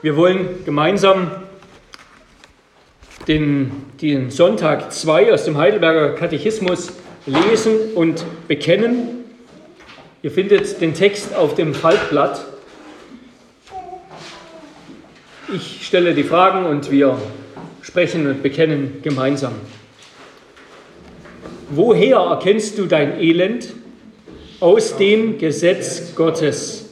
Wir 0.00 0.16
wollen 0.16 0.64
gemeinsam 0.64 1.32
den, 3.26 3.72
den 4.00 4.30
Sonntag 4.30 4.92
2 4.92 5.32
aus 5.32 5.44
dem 5.44 5.58
Heidelberger 5.58 6.14
Katechismus 6.14 6.92
lesen 7.26 7.94
und 7.96 8.24
bekennen. 8.46 9.24
Ihr 10.22 10.30
findet 10.30 10.80
den 10.80 10.94
Text 10.94 11.34
auf 11.34 11.56
dem 11.56 11.74
Faltblatt. 11.74 12.44
Ich 15.52 15.84
stelle 15.84 16.14
die 16.14 16.22
Fragen 16.22 16.66
und 16.66 16.92
wir 16.92 17.20
sprechen 17.82 18.28
und 18.28 18.40
bekennen 18.40 19.00
gemeinsam. 19.02 19.54
Woher 21.70 22.18
erkennst 22.18 22.78
du 22.78 22.86
dein 22.86 23.18
Elend? 23.18 23.74
Aus 24.60 24.96
dem 24.96 25.38
Gesetz 25.38 26.14
Gottes. 26.14 26.88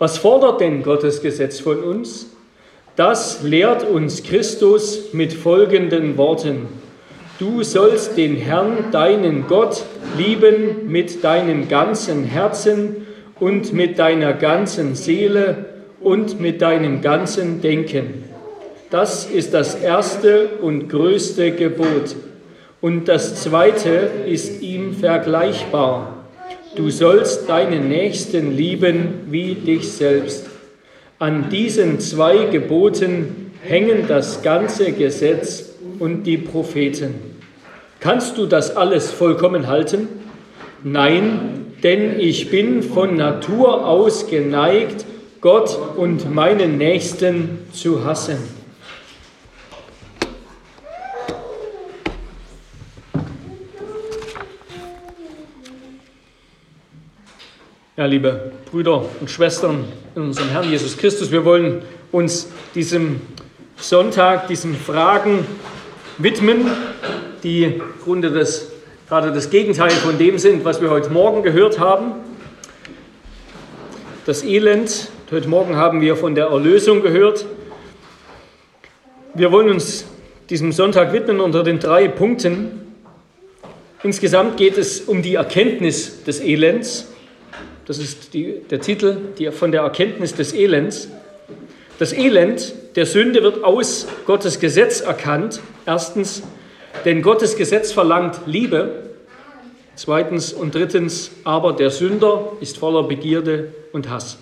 Was 0.00 0.18
fordert 0.18 0.60
denn 0.60 0.82
Gottes 0.82 1.22
Gesetz 1.22 1.60
von 1.60 1.78
uns? 1.82 2.29
Das 3.00 3.42
lehrt 3.42 3.82
uns 3.82 4.22
Christus 4.22 5.14
mit 5.14 5.32
folgenden 5.32 6.18
Worten. 6.18 6.68
Du 7.38 7.62
sollst 7.62 8.18
den 8.18 8.36
Herrn, 8.36 8.90
deinen 8.92 9.46
Gott, 9.46 9.86
lieben 10.18 10.86
mit 10.86 11.24
deinem 11.24 11.66
ganzen 11.70 12.24
Herzen 12.24 13.06
und 13.40 13.72
mit 13.72 13.98
deiner 13.98 14.34
ganzen 14.34 14.94
Seele 14.94 15.64
und 16.02 16.42
mit 16.42 16.60
deinem 16.60 17.00
ganzen 17.00 17.62
Denken. 17.62 18.24
Das 18.90 19.24
ist 19.24 19.54
das 19.54 19.76
erste 19.76 20.58
und 20.60 20.90
größte 20.90 21.52
Gebot. 21.52 22.14
Und 22.82 23.08
das 23.08 23.42
zweite 23.42 24.10
ist 24.26 24.60
ihm 24.60 24.92
vergleichbar. 24.92 26.26
Du 26.76 26.90
sollst 26.90 27.48
deinen 27.48 27.88
Nächsten 27.88 28.54
lieben 28.54 29.20
wie 29.30 29.54
dich 29.54 29.90
selbst. 29.90 30.49
An 31.20 31.50
diesen 31.50 32.00
zwei 32.00 32.46
Geboten 32.46 33.52
hängen 33.62 34.06
das 34.08 34.40
ganze 34.40 34.92
Gesetz 34.92 35.74
und 35.98 36.22
die 36.22 36.38
Propheten. 36.38 37.14
Kannst 38.00 38.38
du 38.38 38.46
das 38.46 38.74
alles 38.74 39.10
vollkommen 39.10 39.66
halten? 39.66 40.08
Nein, 40.82 41.74
denn 41.82 42.18
ich 42.18 42.50
bin 42.50 42.82
von 42.82 43.16
Natur 43.16 43.86
aus 43.86 44.28
geneigt, 44.28 45.04
Gott 45.42 45.78
und 45.98 46.34
meinen 46.34 46.78
Nächsten 46.78 47.66
zu 47.70 48.02
hassen. 48.02 48.38
Ja, 58.00 58.06
liebe 58.06 58.52
Brüder 58.70 59.04
und 59.20 59.30
Schwestern 59.30 59.84
in 60.16 60.22
unserem 60.22 60.48
Herrn 60.48 60.70
Jesus 60.70 60.96
Christus, 60.96 61.30
wir 61.30 61.44
wollen 61.44 61.82
uns 62.12 62.48
diesem 62.74 63.20
Sonntag, 63.76 64.48
diesen 64.48 64.74
Fragen 64.74 65.46
widmen, 66.16 66.70
die 67.42 67.64
im 67.64 67.82
Grunde 68.02 68.30
das, 68.30 68.68
gerade 69.06 69.32
das 69.32 69.50
Gegenteil 69.50 69.90
von 69.90 70.16
dem 70.16 70.38
sind, 70.38 70.64
was 70.64 70.80
wir 70.80 70.88
heute 70.88 71.10
Morgen 71.10 71.42
gehört 71.42 71.78
haben. 71.78 72.12
Das 74.24 74.44
Elend, 74.44 75.10
heute 75.30 75.48
Morgen 75.48 75.76
haben 75.76 76.00
wir 76.00 76.16
von 76.16 76.34
der 76.34 76.46
Erlösung 76.46 77.02
gehört. 77.02 77.44
Wir 79.34 79.52
wollen 79.52 79.68
uns 79.68 80.06
diesem 80.48 80.72
Sonntag 80.72 81.12
widmen 81.12 81.38
unter 81.38 81.62
den 81.62 81.78
drei 81.80 82.08
Punkten. 82.08 82.94
Insgesamt 84.02 84.56
geht 84.56 84.78
es 84.78 85.02
um 85.02 85.20
die 85.20 85.34
Erkenntnis 85.34 86.24
des 86.24 86.40
Elends. 86.40 87.09
Das 87.90 87.98
ist 87.98 88.34
die, 88.34 88.60
der 88.70 88.80
Titel 88.80 89.16
die, 89.36 89.50
von 89.50 89.72
der 89.72 89.80
Erkenntnis 89.80 90.32
des 90.32 90.52
Elends. 90.52 91.08
Das 91.98 92.12
Elend 92.12 92.72
der 92.94 93.04
Sünde 93.04 93.42
wird 93.42 93.64
aus 93.64 94.06
Gottes 94.26 94.60
Gesetz 94.60 95.00
erkannt. 95.00 95.58
Erstens, 95.86 96.44
denn 97.04 97.20
Gottes 97.20 97.56
Gesetz 97.56 97.90
verlangt 97.90 98.42
Liebe. 98.46 99.10
Zweitens 99.96 100.52
und 100.52 100.72
drittens, 100.72 101.32
aber 101.42 101.72
der 101.72 101.90
Sünder 101.90 102.52
ist 102.60 102.78
voller 102.78 103.02
Begierde 103.02 103.74
und 103.90 104.08
Hass. 104.08 104.38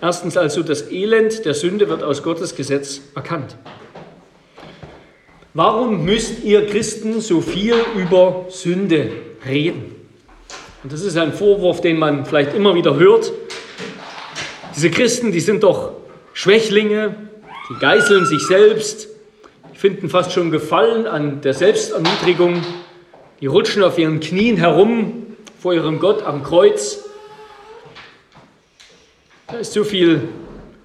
Erstens 0.00 0.36
also, 0.36 0.62
das 0.62 0.92
Elend 0.92 1.44
der 1.44 1.54
Sünde 1.54 1.88
wird 1.88 2.04
aus 2.04 2.22
Gottes 2.22 2.54
Gesetz 2.54 3.00
erkannt. 3.16 3.56
Warum 5.54 6.04
müsst 6.04 6.44
ihr 6.44 6.68
Christen 6.68 7.20
so 7.20 7.40
viel 7.40 7.74
über 7.96 8.46
Sünde 8.48 9.10
reden? 9.44 9.99
Und 10.82 10.92
das 10.92 11.02
ist 11.02 11.18
ein 11.18 11.32
Vorwurf, 11.32 11.82
den 11.82 11.98
man 11.98 12.24
vielleicht 12.24 12.54
immer 12.54 12.74
wieder 12.74 12.96
hört. 12.96 13.32
Diese 14.74 14.90
Christen, 14.90 15.30
die 15.30 15.40
sind 15.40 15.62
doch 15.62 15.92
Schwächlinge, 16.32 17.14
die 17.68 17.78
geißeln 17.78 18.24
sich 18.24 18.46
selbst, 18.46 19.08
die 19.74 19.78
finden 19.78 20.08
fast 20.08 20.32
schon 20.32 20.50
Gefallen 20.50 21.06
an 21.06 21.42
der 21.42 21.52
Selbsterniedrigung, 21.52 22.62
die 23.42 23.46
rutschen 23.46 23.82
auf 23.82 23.98
ihren 23.98 24.20
Knien 24.20 24.56
herum 24.56 25.26
vor 25.60 25.74
ihrem 25.74 25.98
Gott 25.98 26.22
am 26.22 26.42
Kreuz. 26.42 27.04
Da 29.48 29.58
ist 29.58 29.74
so 29.74 29.84
viel 29.84 30.22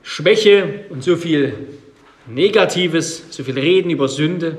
Schwäche 0.03 0.85
und 0.89 1.05
so 1.05 1.15
viel 1.15 1.53
Negatives, 2.27 3.23
so 3.29 3.43
viel 3.43 3.57
Reden 3.57 3.91
über 3.91 4.09
Sünde. 4.09 4.57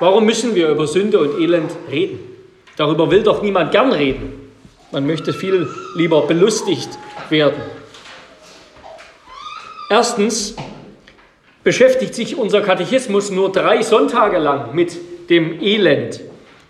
Warum 0.00 0.26
müssen 0.26 0.56
wir 0.56 0.68
über 0.70 0.88
Sünde 0.88 1.20
und 1.20 1.40
Elend 1.40 1.70
reden? 1.88 2.18
Darüber 2.76 3.10
will 3.12 3.22
doch 3.22 3.42
niemand 3.42 3.70
gern 3.70 3.92
reden. 3.92 4.41
Man 4.92 5.06
möchte 5.06 5.32
viel 5.32 5.68
lieber 5.96 6.26
belustigt 6.26 6.90
werden. 7.30 7.62
Erstens 9.88 10.54
beschäftigt 11.64 12.14
sich 12.14 12.36
unser 12.36 12.60
Katechismus 12.60 13.30
nur 13.30 13.50
drei 13.52 13.80
Sonntage 13.82 14.38
lang 14.38 14.74
mit 14.74 14.98
dem 15.30 15.62
Elend. 15.62 16.20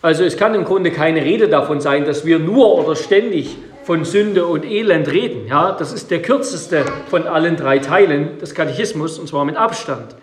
Also 0.03 0.23
es 0.23 0.37
kann 0.37 0.55
im 0.55 0.65
Grunde 0.65 0.93
keine 0.93 1.25
Rede 1.25 1.49
davon 1.49 1.81
sein, 1.81 2.05
dass 2.05 2.25
wir 2.25 2.39
nur 2.39 2.79
oder 2.79 2.95
ständig 2.95 3.57
von 3.83 4.05
Sünde 4.05 4.47
und 4.47 4.65
Elend 4.65 5.09
reden. 5.09 5.49
Ja, 5.49 5.73
das 5.73 5.93
ist 5.93 6.13
der 6.13 6.23
kürzeste 6.23 6.85
von 7.11 7.27
allen 7.27 7.57
drei 7.57 7.81
Teilen 7.81 8.39
des 8.39 8.55
Katechismus 8.55 9.19
und 9.19 9.29
zwar 9.29 9.45
mit 9.45 9.57
Abstand. 9.57 10.15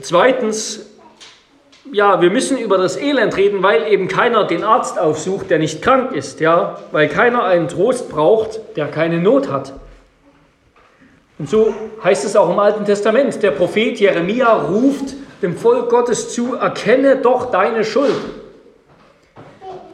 Zweitens 0.00 0.93
ja, 1.92 2.20
wir 2.20 2.30
müssen 2.30 2.58
über 2.58 2.78
das 2.78 2.96
Elend 2.96 3.36
reden, 3.36 3.62
weil 3.62 3.86
eben 3.92 4.08
keiner 4.08 4.44
den 4.44 4.64
Arzt 4.64 4.98
aufsucht, 4.98 5.50
der 5.50 5.58
nicht 5.58 5.82
krank 5.82 6.12
ist, 6.12 6.40
ja, 6.40 6.78
weil 6.92 7.08
keiner 7.08 7.44
einen 7.44 7.68
Trost 7.68 8.10
braucht, 8.10 8.60
der 8.76 8.88
keine 8.88 9.18
Not 9.18 9.50
hat. 9.50 9.74
Und 11.38 11.50
so 11.50 11.74
heißt 12.02 12.24
es 12.24 12.36
auch 12.36 12.50
im 12.50 12.58
Alten 12.58 12.84
Testament, 12.84 13.42
der 13.42 13.50
Prophet 13.50 13.98
Jeremia 13.98 14.52
ruft 14.52 15.14
dem 15.42 15.56
Volk 15.56 15.90
Gottes 15.90 16.32
zu, 16.32 16.54
erkenne 16.54 17.16
doch 17.16 17.50
deine 17.50 17.84
Schuld. 17.84 18.14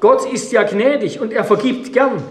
Gott 0.00 0.30
ist 0.32 0.52
ja 0.52 0.62
gnädig 0.62 1.20
und 1.20 1.32
er 1.32 1.44
vergibt 1.44 1.92
gern. 1.92 2.22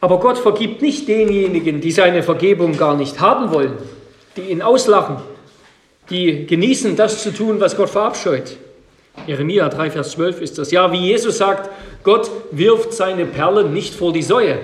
Aber 0.00 0.18
Gott 0.18 0.38
vergibt 0.38 0.82
nicht 0.82 1.08
denjenigen, 1.08 1.80
die 1.80 1.92
seine 1.92 2.22
Vergebung 2.22 2.76
gar 2.76 2.96
nicht 2.96 3.20
haben 3.20 3.52
wollen, 3.52 3.76
die 4.36 4.42
ihn 4.42 4.62
auslachen, 4.62 5.16
die 6.10 6.46
genießen, 6.46 6.96
das 6.96 7.22
zu 7.22 7.32
tun, 7.32 7.60
was 7.60 7.76
Gott 7.76 7.90
verabscheut. 7.90 8.56
Jeremia 9.26 9.68
3, 9.68 9.90
Vers 9.90 10.12
12 10.12 10.40
ist 10.40 10.58
das. 10.58 10.70
Ja, 10.70 10.92
wie 10.92 11.00
Jesus 11.00 11.38
sagt, 11.38 11.70
Gott 12.02 12.30
wirft 12.50 12.92
seine 12.92 13.24
Perlen 13.24 13.72
nicht 13.72 13.94
vor 13.94 14.12
die 14.12 14.22
Säue. 14.22 14.58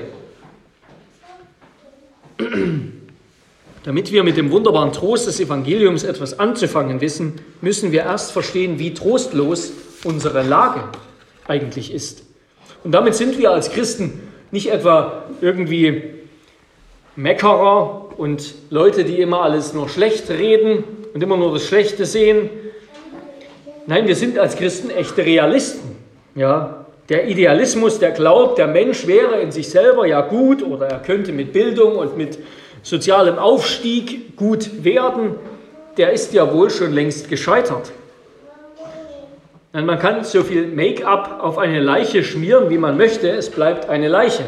Damit 3.84 4.12
wir 4.12 4.22
mit 4.22 4.36
dem 4.36 4.50
wunderbaren 4.52 4.92
Trost 4.92 5.26
des 5.26 5.41
Evangeliums 5.41 6.04
etwas 6.04 6.38
anzufangen 6.38 7.00
wissen, 7.00 7.41
müssen 7.60 7.91
wir 7.91 8.02
erst 8.02 8.31
verstehen, 8.31 8.78
wie 8.78 8.94
trostlos 8.94 9.72
unsere 10.04 10.42
Lage 10.42 10.84
eigentlich 11.48 11.92
ist. 11.92 12.25
Und 12.84 12.92
damit 12.92 13.14
sind 13.14 13.38
wir 13.38 13.50
als 13.50 13.72
Christen 13.72 14.20
nicht 14.50 14.70
etwa 14.70 15.25
irgendwie 15.40 16.02
Meckerer 17.17 18.19
und 18.19 18.55
Leute, 18.70 19.05
die 19.05 19.20
immer 19.20 19.43
alles 19.43 19.72
nur 19.72 19.88
schlecht 19.88 20.31
reden 20.31 20.84
und 21.14 21.23
immer 21.23 21.37
nur 21.37 21.53
das 21.53 21.67
Schlechte 21.67 22.06
sehen. 22.06 22.50
Nein, 23.87 24.06
wir 24.06 24.17
sind 24.17 24.38
als 24.38 24.56
Christen 24.56 24.91
echte 24.91 25.25
Realisten. 25.25 25.97
Ja, 26.35 26.87
der 27.09 27.29
Idealismus, 27.29 27.99
der 27.99 28.12
glaubt, 28.12 28.59
der 28.59 28.69
Mensch 28.69 29.06
wäre 29.06 29.41
in 29.41 29.50
sich 29.50 29.69
selber 29.69 30.06
ja 30.06 30.20
gut 30.20 30.62
oder 30.62 30.87
er 30.87 31.00
könnte 31.00 31.32
mit 31.32 31.53
Bildung 31.53 31.97
und 31.97 32.17
mit 32.17 32.38
sozialem 32.82 33.38
Aufstieg 33.38 34.37
gut 34.37 34.85
werden, 34.85 35.35
der 35.97 36.12
ist 36.12 36.32
ja 36.32 36.53
wohl 36.53 36.70
schon 36.70 36.93
längst 36.93 37.29
gescheitert. 37.29 37.93
Denn 39.75 39.87
man 39.87 39.99
kann 39.99 40.23
so 40.25 40.43
viel 40.43 40.67
Make-up 40.67 41.41
auf 41.43 41.58
eine 41.58 41.81
Leiche 41.81 42.25
schmieren, 42.25 42.70
wie 42.70 42.79
man 42.79 42.97
möchte, 42.97 43.31
es 43.31 43.50
bleibt 43.50 43.88
eine 43.88 44.08
Leiche. 44.08 44.44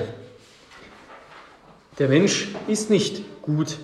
Der 1.99 2.09
Mensch 2.09 2.49
ist 2.69 2.91
nicht 2.91 3.23
gut 3.43 3.77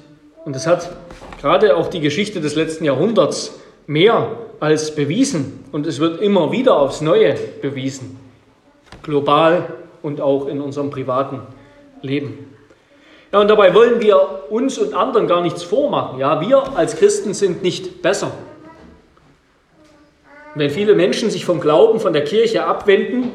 und 0.44 0.54
das 0.54 0.66
hat 0.66 0.90
gerade 1.40 1.76
auch 1.76 1.88
die 1.88 2.00
Geschichte 2.00 2.40
des 2.40 2.54
letzten 2.54 2.84
Jahrhunderts 2.84 3.58
mehr 3.86 4.36
als 4.60 4.94
bewiesen. 4.94 5.64
Und 5.72 5.86
es 5.86 5.98
wird 5.98 6.20
immer 6.20 6.52
wieder 6.52 6.78
aufs 6.78 7.00
Neue 7.00 7.34
bewiesen. 7.62 8.18
Global 9.02 9.74
und 10.02 10.20
auch 10.20 10.46
in 10.46 10.60
unserem 10.60 10.90
privaten 10.90 11.40
Leben. 12.02 12.50
Ja, 13.32 13.40
und 13.40 13.48
dabei 13.48 13.74
wollen 13.74 14.00
wir 14.00 14.44
uns 14.50 14.78
und 14.78 14.94
anderen 14.94 15.26
gar 15.26 15.40
nichts 15.40 15.62
vormachen. 15.62 16.18
Ja, 16.18 16.40
wir 16.40 16.76
als 16.76 16.96
Christen 16.96 17.32
sind 17.34 17.62
nicht 17.62 18.02
besser. 18.02 18.32
wenn 20.56 20.68
viele 20.68 20.94
Menschen 20.94 21.30
sich 21.30 21.44
vom 21.44 21.60
Glauben, 21.60 22.00
von 22.00 22.12
der 22.12 22.24
Kirche 22.24 22.64
abwenden, 22.64 23.30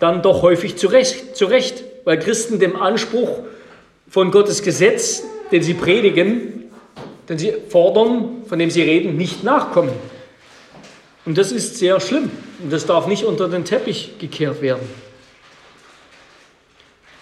dann 0.00 0.22
doch 0.22 0.42
häufig 0.42 0.76
zu 0.76 0.86
Recht, 0.88 1.36
zu 1.36 1.44
Recht 1.44 1.84
weil 2.04 2.18
Christen 2.18 2.58
dem 2.58 2.76
Anspruch 2.76 3.40
von 4.08 4.30
Gottes 4.30 4.62
Gesetz, 4.62 5.24
den 5.50 5.62
sie 5.62 5.74
predigen, 5.74 6.63
den 7.28 7.38
sie 7.38 7.54
fordern, 7.68 8.42
von 8.46 8.58
dem 8.58 8.70
sie 8.70 8.82
reden, 8.82 9.16
nicht 9.16 9.44
nachkommen. 9.44 9.92
Und 11.24 11.38
das 11.38 11.52
ist 11.52 11.78
sehr 11.78 12.00
schlimm 12.00 12.30
und 12.62 12.72
das 12.72 12.86
darf 12.86 13.06
nicht 13.06 13.24
unter 13.24 13.48
den 13.48 13.64
Teppich 13.64 14.18
gekehrt 14.18 14.60
werden. 14.60 14.86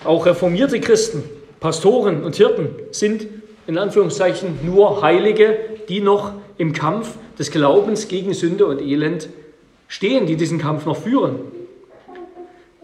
Auch 0.05 0.27
reformierte 0.27 0.81
Christen, 0.81 1.23
Pastoren 1.61 2.25
und 2.25 2.35
Hirten 2.35 2.71
sind 2.91 3.27
in 3.69 3.79
Anführungszeichen 3.79 4.59
nur 4.65 5.03
Heilige, 5.03 5.57
die 5.89 6.01
noch 6.01 6.33
im 6.59 6.73
Kampf 6.73 7.17
des 7.39 7.53
Glaubens 7.53 8.09
gegen 8.09 8.35
Sünde 8.35 8.67
und 8.67 8.81
Elend 8.81 9.29
stehen, 9.87 10.27
die 10.27 10.37
diesen 10.37 10.59
Kampf 10.59 10.87
noch 10.87 10.97
führen. 10.97 11.41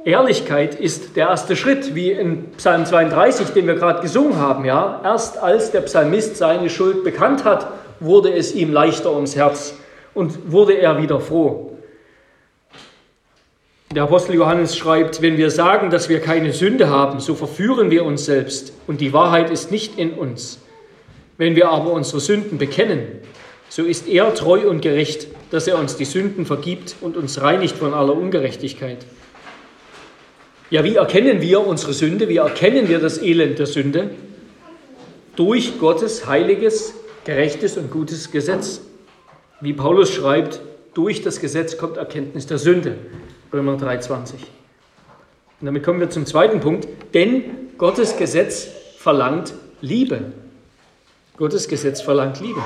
Ehrlichkeit 0.09 0.75
ist 0.75 1.17
der 1.17 1.29
erste 1.29 1.55
Schritt, 1.55 1.95
wie 1.95 2.11
in 2.13 2.51
Psalm 2.53 2.87
32, 2.87 3.49
den 3.49 3.67
wir 3.67 3.75
gerade 3.75 4.01
gesungen 4.01 4.39
haben. 4.39 4.65
Ja? 4.65 5.03
Erst 5.05 5.37
als 5.37 5.71
der 5.71 5.83
Psalmist 5.83 6.39
seine 6.39 6.71
Schuld 6.71 7.05
bekannt 7.05 7.45
hat, 7.45 7.67
wurde 8.01 8.33
es 8.33 8.55
ihm 8.55 8.73
leichter 8.73 9.13
ums 9.13 9.37
Herz 9.37 9.75
und 10.15 10.51
wurde 10.51 10.73
er 10.79 11.03
wieder 11.03 11.21
froh. 11.21 11.77
Der 13.95 14.05
Apostel 14.05 14.35
Johannes 14.35 14.79
schreibt, 14.79 15.21
wenn 15.21 15.37
wir 15.37 15.51
sagen, 15.51 15.91
dass 15.91 16.09
wir 16.09 16.21
keine 16.21 16.55
Sünde 16.55 16.89
haben, 16.89 17.21
so 17.21 17.35
verführen 17.35 17.91
wir 17.91 18.07
uns 18.07 18.25
selbst 18.25 18.73
und 18.87 19.03
die 19.03 19.13
Wahrheit 19.13 19.51
ist 19.51 19.71
nicht 19.71 19.99
in 19.99 20.13
uns. 20.13 20.59
Wenn 21.37 21.55
wir 21.55 21.69
aber 21.69 21.93
unsere 21.93 22.21
Sünden 22.21 22.57
bekennen, 22.57 23.03
so 23.69 23.83
ist 23.83 24.09
er 24.09 24.35
treu 24.35 24.71
und 24.71 24.81
gerecht, 24.81 25.29
dass 25.51 25.69
er 25.69 25.79
uns 25.79 25.97
die 25.97 26.07
Sünden 26.07 26.47
vergibt 26.47 26.97
und 27.03 27.17
uns 27.17 27.43
reinigt 27.43 27.77
von 27.77 27.93
aller 27.93 28.15
Ungerechtigkeit. 28.15 28.99
Ja, 30.71 30.85
wie 30.85 30.97
erkennen 30.97 31.41
wir 31.41 31.67
unsere 31.67 31.95
Sünde? 31.95 32.29
Wie 32.29 32.37
erkennen 32.37 32.89
wir 32.89 32.99
das 32.99 33.23
Elend 33.23 33.59
der 33.59 33.67
Sünde? 33.67 34.11
Durch 35.35 35.79
Gottes 35.79 36.27
heiliges, 36.27 36.93
gerechtes 37.25 37.79
und 37.79 37.91
gutes 37.91 38.31
Gesetz. 38.31 38.83
Wie 39.63 39.73
Paulus 39.73 40.13
schreibt, 40.13 40.61
durch 40.93 41.23
das 41.23 41.41
Gesetz 41.41 41.79
kommt 41.79 41.97
Erkenntnis 41.97 42.47
der 42.47 42.59
Sünde. 42.59 42.97
Römer 43.51 43.77
3,20. 43.77 44.35
Und 45.61 45.67
damit 45.67 45.83
kommen 45.83 46.01
wir 46.01 46.11
zum 46.11 46.27
zweiten 46.27 46.61
Punkt. 46.61 46.87
Denn 47.15 47.45
Gottes 47.79 48.19
Gesetz 48.19 48.69
verlangt 48.99 49.55
Liebe. 49.81 50.33
Gottes 51.39 51.69
Gesetz 51.69 52.03
verlangt 52.03 52.41
Liebe. 52.41 52.61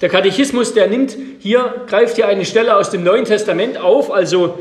Der 0.00 0.08
Katechismus, 0.08 0.72
der 0.72 0.86
nimmt 0.86 1.16
hier, 1.40 1.82
greift 1.88 2.16
hier 2.16 2.26
eine 2.26 2.46
Stelle 2.46 2.76
aus 2.76 2.90
dem 2.90 3.04
Neuen 3.04 3.26
Testament 3.26 3.76
auf, 3.76 4.10
also 4.10 4.58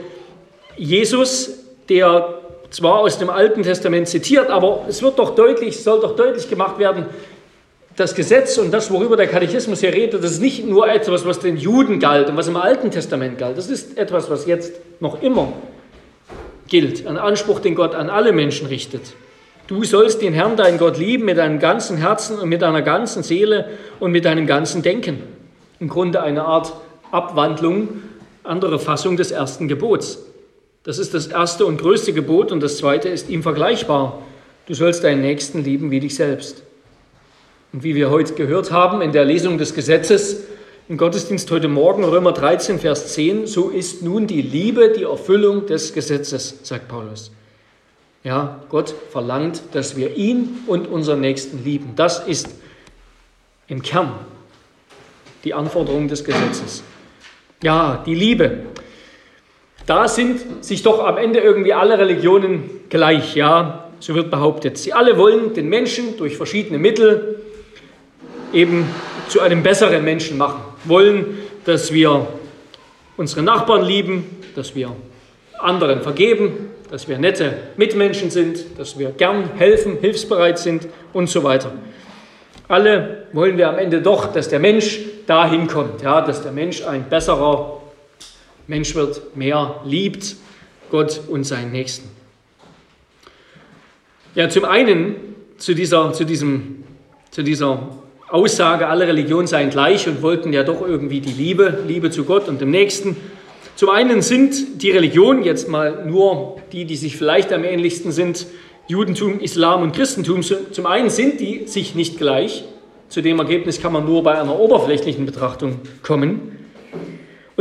Jesus, 0.76 1.52
der 1.88 2.43
zwar 2.74 3.00
aus 3.00 3.20
dem 3.20 3.30
Alten 3.30 3.64
Testament 3.64 4.08
zitiert, 4.08 4.50
aber 4.50 4.86
es 4.90 5.02
wird 5.02 5.20
doch 5.20 5.36
deutlich, 5.36 5.84
soll 5.84 6.02
doch 6.02 6.16
deutlich 6.16 6.50
gemacht 6.50 6.80
werden, 6.80 7.06
das 7.96 8.16
Gesetz 8.16 8.58
und 8.58 8.72
das, 8.72 8.90
worüber 8.92 9.16
der 9.16 9.28
Katechismus 9.28 9.82
hier 9.82 9.94
redet, 9.94 10.24
das 10.24 10.32
ist 10.32 10.42
nicht 10.42 10.66
nur 10.66 10.90
etwas, 10.90 11.26
was 11.26 11.40
den 11.40 11.58
Juden 11.58 12.00
galt 12.00 12.30
und 12.30 12.38
was 12.38 12.48
im 12.48 12.58
Alten 12.58 12.90
Testament 12.90 13.38
galt. 13.38 13.58
Das 13.58 13.70
ist 13.70 13.98
etwas, 13.98 14.32
was 14.32 14.48
jetzt 14.48 14.74
noch 15.00 15.22
immer 15.22 15.54
gilt. 16.68 17.06
Ein 17.06 17.18
Anspruch, 17.18 17.60
den 17.60 17.76
Gott 17.76 17.94
an 17.94 18.10
alle 18.10 18.32
Menschen 18.32 18.66
richtet. 18.66 19.14
Du 19.68 19.84
sollst 19.84 20.24
den 20.24 20.34
Herrn, 20.34 20.58
deinen 20.58 20.80
Gott, 20.80 20.98
lieben 20.98 21.26
mit 21.26 21.38
deinem 21.38 21.60
ganzen 21.60 21.98
Herzen 21.98 22.40
und 22.40 22.50
mit 22.50 22.64
deiner 22.64 22.82
ganzen 22.82 23.22
Seele 23.22 23.70
und 24.00 24.12
mit 24.12 24.26
deinem 24.26 24.48
ganzen 24.48 24.82
Denken. 24.82 25.22
Im 25.80 25.88
Grunde 25.88 26.24
eine 26.24 26.46
Art 26.46 26.74
Abwandlung, 27.12 28.02
andere 28.44 28.80
Fassung 28.80 29.16
des 29.18 29.32
ersten 29.32 29.68
Gebots. 29.68 30.33
Das 30.84 30.98
ist 30.98 31.14
das 31.14 31.28
erste 31.28 31.66
und 31.66 31.78
größte 31.78 32.14
Gebot 32.14 32.52
und 32.52 32.62
das 32.62 32.78
zweite 32.78 33.10
ist 33.10 33.30
ihm 33.30 33.42
vergleichbar. 33.42 34.22
Du 34.66 34.74
sollst 34.74 35.04
deinen 35.04 35.22
Nächsten 35.22 35.64
lieben 35.64 35.92
wie 35.92 36.00
dich 36.00 36.16
selbst. 36.16 36.64
Und 37.72 37.84
wie 37.84 37.96
wir 37.96 38.10
heute 38.10 38.34
gehört 38.34 38.72
haben 38.72 39.02
in 39.02 39.12
der 39.12 39.26
Lesung 39.26 39.58
des 39.58 39.74
Gesetzes 39.74 40.44
im 40.90 40.98
Gottesdienst 40.98 41.50
heute 41.50 41.70
Morgen, 41.70 42.04
Römer 42.04 42.34
13, 42.34 42.80
Vers 42.80 43.14
10, 43.14 43.48
so 43.48 43.70
ist 43.70 44.02
nun 44.02 44.28
die 44.28 44.42
Liebe 44.42 44.90
die 44.90 45.04
Erfüllung 45.04 45.66
des 45.66 45.94
Gesetzes, 45.94 46.60
sagt 46.64 46.90
Paulus. 46.90 47.32
Ja, 48.26 48.62
Gott 48.70 48.94
verlangt, 49.10 49.62
dass 49.72 49.96
wir 49.96 50.16
ihn 50.18 50.60
und 50.68 50.88
unseren 50.88 51.22
Nächsten 51.22 51.64
lieben. 51.64 51.94
Das 51.96 52.28
ist 52.28 52.50
im 53.68 53.82
Kern 53.82 54.12
die 55.46 55.54
Anforderung 55.54 56.10
des 56.10 56.24
Gesetzes. 56.24 56.84
Ja, 57.62 58.04
die 58.06 58.16
Liebe. 58.16 58.66
Da 59.86 60.08
sind 60.08 60.64
sich 60.64 60.82
doch 60.82 61.06
am 61.06 61.18
Ende 61.18 61.40
irgendwie 61.40 61.74
alle 61.74 62.00
Religionen 62.00 62.70
gleich, 62.90 63.36
ja, 63.36 63.90
so 64.00 64.16
wird 64.16 64.32
behauptet. 64.32 64.78
Sie 64.78 64.94
alle 64.94 65.18
wollen 65.18 65.54
den 65.54 65.68
Menschen 65.68 66.18
durch 66.18 66.38
verschiedene 66.38 66.78
Mittel 66.78 67.42
eben 68.54 68.88
zu 69.28 69.42
einem 69.42 69.64
besseren 69.64 70.04
Menschen 70.04 70.38
machen. 70.38 70.62
Wollen, 70.86 71.40
dass 71.66 71.92
wir 71.92 72.28
unsere 73.18 73.44
Nachbarn 73.44 73.84
lieben, 73.84 74.26
dass 74.56 74.76
wir 74.76 74.92
anderen 75.60 76.02
vergeben, 76.02 76.70
dass 76.90 77.08
wir 77.08 77.18
nette 77.18 77.54
Mitmenschen 77.76 78.30
sind, 78.30 78.78
dass 78.78 79.00
wir 79.00 79.12
gern 79.12 79.52
helfen, 79.56 79.98
hilfsbereit 80.00 80.60
sind 80.60 80.88
und 81.12 81.30
so 81.30 81.44
weiter. 81.44 81.72
Alle 82.68 83.28
wollen 83.34 83.58
wir 83.58 83.70
am 83.70 83.78
Ende 83.78 84.02
doch, 84.02 84.32
dass 84.32 84.48
der 84.48 84.60
Mensch 84.60 85.00
dahin 85.26 85.68
kommt, 85.68 86.02
ja, 86.02 86.22
dass 86.22 86.44
der 86.44 86.52
Mensch 86.52 86.86
ein 86.86 87.10
besserer 87.10 87.83
Mensch 88.68 88.96
wird, 88.96 89.36
mehr 89.36 89.82
liebt 89.86 90.36
Gott 90.90 91.22
und 91.28 91.44
seinen 91.44 91.72
Nächsten. 91.72 92.10
Ja, 94.36 94.50
zum 94.50 94.66
einen 94.66 95.16
zu 95.58 95.74
dieser, 95.74 96.14
zu 96.14 96.24
diesem, 96.24 96.84
zu 97.32 97.44
dieser 97.44 97.90
Aussage, 98.30 98.88
alle 98.88 99.08
Religionen 99.08 99.48
seien 99.48 99.70
gleich 99.70 100.08
und 100.08 100.22
wollten 100.22 100.54
ja 100.54 100.64
doch 100.64 100.82
irgendwie 100.82 101.20
die 101.20 101.32
Liebe, 101.32 101.84
Liebe 101.88 102.10
zu 102.10 102.24
Gott 102.24 102.48
und 102.48 102.60
dem 102.62 102.72
Nächsten. 102.72 103.16
Zum 103.76 103.90
einen 103.90 104.22
sind 104.22 104.82
die 104.82 104.92
Religionen, 104.92 105.44
jetzt 105.44 105.68
mal 105.68 106.06
nur 106.06 106.58
die, 106.72 106.86
die 106.86 106.96
sich 106.96 107.18
vielleicht 107.18 107.52
am 107.54 107.64
ähnlichsten 107.64 108.12
sind, 108.12 108.48
Judentum, 108.88 109.40
Islam 109.40 109.82
und 109.82 109.96
Christentum, 109.96 110.42
zum 110.42 110.86
einen 110.86 111.10
sind 111.10 111.40
die 111.40 111.68
sich 111.68 111.96
nicht 111.96 112.18
gleich. 112.18 112.66
Zu 113.08 113.22
dem 113.22 113.40
Ergebnis 113.40 113.80
kann 113.80 113.94
man 113.94 114.06
nur 114.06 114.24
bei 114.24 114.40
einer 114.40 114.60
oberflächlichen 114.60 115.26
Betrachtung 115.26 115.80
kommen. 116.02 116.63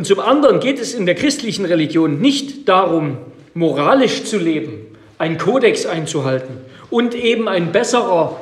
Und 0.03 0.07
zum 0.07 0.19
anderen 0.19 0.59
geht 0.59 0.81
es 0.81 0.95
in 0.95 1.07
der 1.07 1.15
christlichen 1.15 1.65
Religion 1.65 2.21
nicht 2.21 2.69
darum, 2.69 3.19
moralisch 3.55 4.25
zu 4.25 4.37
leben, 4.37 4.97
einen 5.17 5.39
Kodex 5.39 5.87
einzuhalten 5.87 6.57
und 6.91 7.15
eben 7.15 7.47
ein 7.47 7.71
besserer 7.71 8.41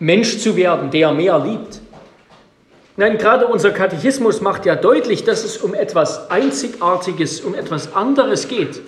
Mensch 0.00 0.38
zu 0.38 0.56
werden, 0.56 0.90
der 0.90 1.12
mehr 1.12 1.38
liebt. 1.38 1.80
Nein, 2.96 3.16
gerade 3.16 3.46
unser 3.46 3.70
Katechismus 3.70 4.40
macht 4.40 4.66
ja 4.66 4.74
deutlich, 4.74 5.22
dass 5.22 5.44
es 5.44 5.56
um 5.58 5.72
etwas 5.72 6.32
Einzigartiges, 6.32 7.42
um 7.42 7.54
etwas 7.54 7.94
anderes 7.94 8.48
geht. 8.48 8.80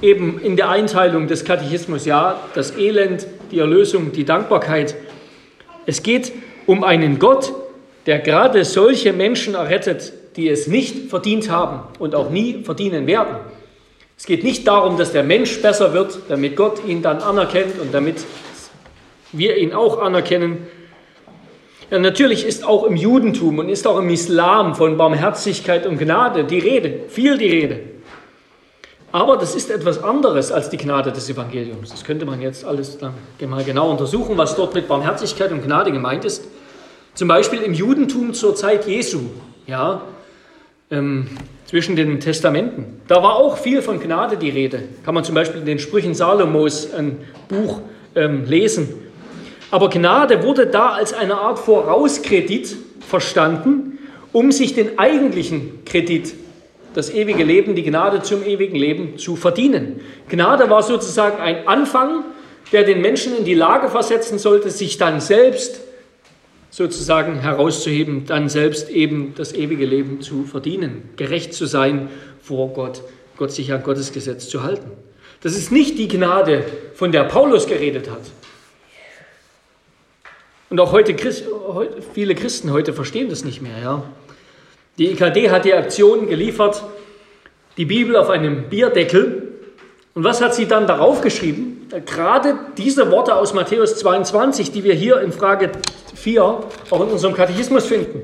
Eben 0.00 0.40
in 0.40 0.56
der 0.56 0.70
Einteilung 0.70 1.26
des 1.26 1.44
Katechismus, 1.44 2.06
ja, 2.06 2.40
das 2.54 2.74
Elend, 2.78 3.26
die 3.50 3.58
Erlösung, 3.58 4.12
die 4.12 4.24
Dankbarkeit. 4.24 4.94
Es 5.84 6.02
geht 6.02 6.32
um 6.64 6.82
einen 6.82 7.18
Gott, 7.18 7.52
der 8.06 8.18
gerade 8.18 8.64
solche 8.64 9.12
Menschen 9.12 9.54
errettet, 9.56 10.14
die 10.36 10.48
es 10.48 10.66
nicht 10.66 11.10
verdient 11.10 11.50
haben 11.50 11.80
und 11.98 12.14
auch 12.14 12.30
nie 12.30 12.62
verdienen 12.64 13.06
werden. 13.06 13.36
Es 14.16 14.26
geht 14.26 14.44
nicht 14.44 14.66
darum, 14.66 14.96
dass 14.96 15.12
der 15.12 15.24
Mensch 15.24 15.60
besser 15.62 15.92
wird, 15.92 16.18
damit 16.28 16.56
Gott 16.56 16.84
ihn 16.86 17.02
dann 17.02 17.18
anerkennt 17.18 17.80
und 17.80 17.92
damit 17.92 18.24
wir 19.32 19.56
ihn 19.56 19.72
auch 19.72 20.00
anerkennen. 20.00 20.66
Ja, 21.90 21.98
natürlich 21.98 22.46
ist 22.46 22.64
auch 22.64 22.84
im 22.84 22.96
Judentum 22.96 23.58
und 23.58 23.68
ist 23.68 23.86
auch 23.86 23.98
im 23.98 24.08
Islam 24.08 24.74
von 24.74 24.96
Barmherzigkeit 24.96 25.86
und 25.86 25.98
Gnade 25.98 26.44
die 26.44 26.58
Rede, 26.58 27.00
viel 27.08 27.36
die 27.36 27.48
Rede. 27.48 27.80
Aber 29.10 29.36
das 29.36 29.54
ist 29.54 29.70
etwas 29.70 30.02
anderes 30.02 30.50
als 30.50 30.70
die 30.70 30.78
Gnade 30.78 31.12
des 31.12 31.28
Evangeliums. 31.28 31.90
Das 31.90 32.02
könnte 32.02 32.24
man 32.24 32.40
jetzt 32.40 32.64
alles 32.64 32.96
dann 32.96 33.12
mal 33.46 33.62
genau 33.62 33.90
untersuchen, 33.90 34.38
was 34.38 34.56
dort 34.56 34.74
mit 34.74 34.88
Barmherzigkeit 34.88 35.52
und 35.52 35.62
Gnade 35.62 35.92
gemeint 35.92 36.24
ist. 36.24 36.44
Zum 37.14 37.28
Beispiel 37.28 37.60
im 37.60 37.74
Judentum 37.74 38.32
zur 38.32 38.54
Zeit 38.54 38.86
Jesu. 38.86 39.20
Ja, 39.66 40.00
ähm, 40.92 41.26
zwischen 41.66 41.96
den 41.96 42.20
Testamenten. 42.20 43.00
Da 43.08 43.22
war 43.22 43.34
auch 43.34 43.58
viel 43.58 43.82
von 43.82 43.98
Gnade 43.98 44.36
die 44.36 44.50
Rede. 44.50 44.84
Kann 45.04 45.14
man 45.14 45.24
zum 45.24 45.34
Beispiel 45.34 45.60
in 45.60 45.66
den 45.66 45.78
Sprüchen 45.80 46.14
Salomos 46.14 46.92
ein 46.94 47.16
Buch 47.48 47.80
ähm, 48.14 48.44
lesen. 48.44 48.88
Aber 49.70 49.88
Gnade 49.90 50.44
wurde 50.44 50.66
da 50.66 50.90
als 50.90 51.12
eine 51.12 51.34
Art 51.34 51.58
Vorauskredit 51.58 52.76
verstanden, 53.00 53.98
um 54.32 54.52
sich 54.52 54.74
den 54.74 54.98
eigentlichen 54.98 55.84
Kredit, 55.84 56.34
das 56.94 57.12
ewige 57.12 57.42
Leben, 57.42 57.74
die 57.74 57.82
Gnade 57.82 58.22
zum 58.22 58.44
ewigen 58.44 58.76
Leben 58.76 59.16
zu 59.18 59.34
verdienen. 59.34 60.00
Gnade 60.28 60.68
war 60.68 60.82
sozusagen 60.82 61.40
ein 61.40 61.66
Anfang 61.66 62.24
der 62.72 62.84
den 62.84 63.00
Menschen 63.00 63.36
in 63.36 63.44
die 63.44 63.54
Lage 63.54 63.88
versetzen 63.88 64.38
sollte, 64.38 64.70
sich 64.70 64.96
dann 64.98 65.20
selbst 65.20 65.80
sozusagen 66.72 67.38
herauszuheben, 67.38 68.24
dann 68.24 68.48
selbst 68.48 68.88
eben 68.88 69.34
das 69.36 69.52
ewige 69.52 69.84
Leben 69.84 70.22
zu 70.22 70.44
verdienen, 70.44 71.10
gerecht 71.16 71.52
zu 71.52 71.66
sein 71.66 72.08
vor 72.42 72.72
Gott, 72.72 73.02
Gott 73.36 73.52
sich 73.52 73.72
an 73.72 73.82
Gottes 73.82 74.12
Gesetz 74.12 74.48
zu 74.48 74.62
halten. 74.62 74.90
Das 75.42 75.54
ist 75.54 75.70
nicht 75.70 75.98
die 75.98 76.08
Gnade, 76.08 76.64
von 76.94 77.12
der 77.12 77.24
Paulus 77.24 77.66
geredet 77.66 78.10
hat. 78.10 78.22
Und 80.70 80.80
auch 80.80 80.92
heute, 80.92 81.14
viele 82.14 82.34
Christen 82.34 82.72
heute 82.72 82.94
verstehen 82.94 83.28
das 83.28 83.44
nicht 83.44 83.60
mehr. 83.60 83.78
Ja. 83.82 84.04
Die 84.96 85.10
EKD 85.10 85.50
hat 85.50 85.66
die 85.66 85.74
Aktion 85.74 86.26
geliefert, 86.26 86.82
die 87.76 87.84
Bibel 87.84 88.16
auf 88.16 88.30
einem 88.30 88.70
Bierdeckel. 88.70 89.52
Und 90.14 90.24
was 90.24 90.40
hat 90.40 90.54
sie 90.54 90.66
dann 90.66 90.86
darauf 90.86 91.20
geschrieben? 91.20 91.81
Gerade 92.00 92.54
diese 92.78 93.10
Worte 93.10 93.34
aus 93.34 93.52
Matthäus 93.52 93.96
22, 93.96 94.72
die 94.72 94.82
wir 94.82 94.94
hier 94.94 95.20
in 95.20 95.30
Frage 95.30 95.70
4 96.14 96.42
auch 96.42 97.00
in 97.00 97.08
unserem 97.08 97.34
Katechismus 97.34 97.84
finden. 97.84 98.22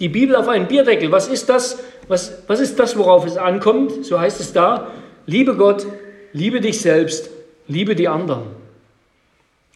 Die 0.00 0.08
Bibel 0.08 0.34
auf 0.34 0.48
einem 0.48 0.66
Bierdeckel, 0.66 1.12
was 1.12 1.28
ist 1.28 1.48
das? 1.48 1.78
Was, 2.08 2.42
was 2.48 2.58
ist 2.58 2.78
das, 2.78 2.98
worauf 2.98 3.24
es 3.24 3.36
ankommt? 3.36 4.04
So 4.04 4.18
heißt 4.18 4.40
es 4.40 4.52
da. 4.52 4.88
Liebe 5.26 5.54
Gott, 5.54 5.86
liebe 6.32 6.60
dich 6.60 6.80
selbst, 6.80 7.30
liebe 7.68 7.94
die 7.94 8.08
anderen. 8.08 8.42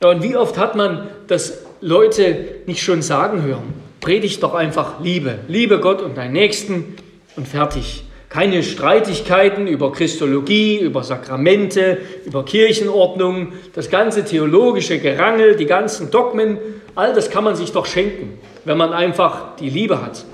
und 0.02 0.22
wie 0.22 0.36
oft 0.36 0.58
hat 0.58 0.74
man 0.74 1.08
das 1.28 1.60
Leute 1.80 2.56
nicht 2.66 2.82
schon 2.82 3.02
sagen 3.02 3.42
hören? 3.44 3.72
Predigt 4.00 4.42
doch 4.42 4.54
einfach 4.54 5.00
Liebe. 5.00 5.38
Liebe 5.46 5.78
Gott 5.78 6.02
und 6.02 6.16
deinen 6.16 6.32
Nächsten 6.32 6.96
und 7.36 7.46
fertig. 7.46 8.04
Keine 8.28 8.62
Streitigkeiten 8.62 9.66
über 9.66 9.90
Christologie, 9.92 10.78
über 10.80 11.02
Sakramente, 11.02 11.98
über 12.26 12.44
Kirchenordnung, 12.44 13.54
das 13.74 13.88
ganze 13.88 14.24
theologische 14.24 14.98
Gerangel, 14.98 15.56
die 15.56 15.64
ganzen 15.64 16.10
Dogmen, 16.10 16.58
all 16.94 17.14
das 17.14 17.30
kann 17.30 17.44
man 17.44 17.56
sich 17.56 17.72
doch 17.72 17.86
schenken, 17.86 18.38
wenn 18.64 18.76
man 18.76 18.92
einfach 18.92 19.56
die 19.56 19.70
Liebe 19.70 20.02
hat. 20.02 20.24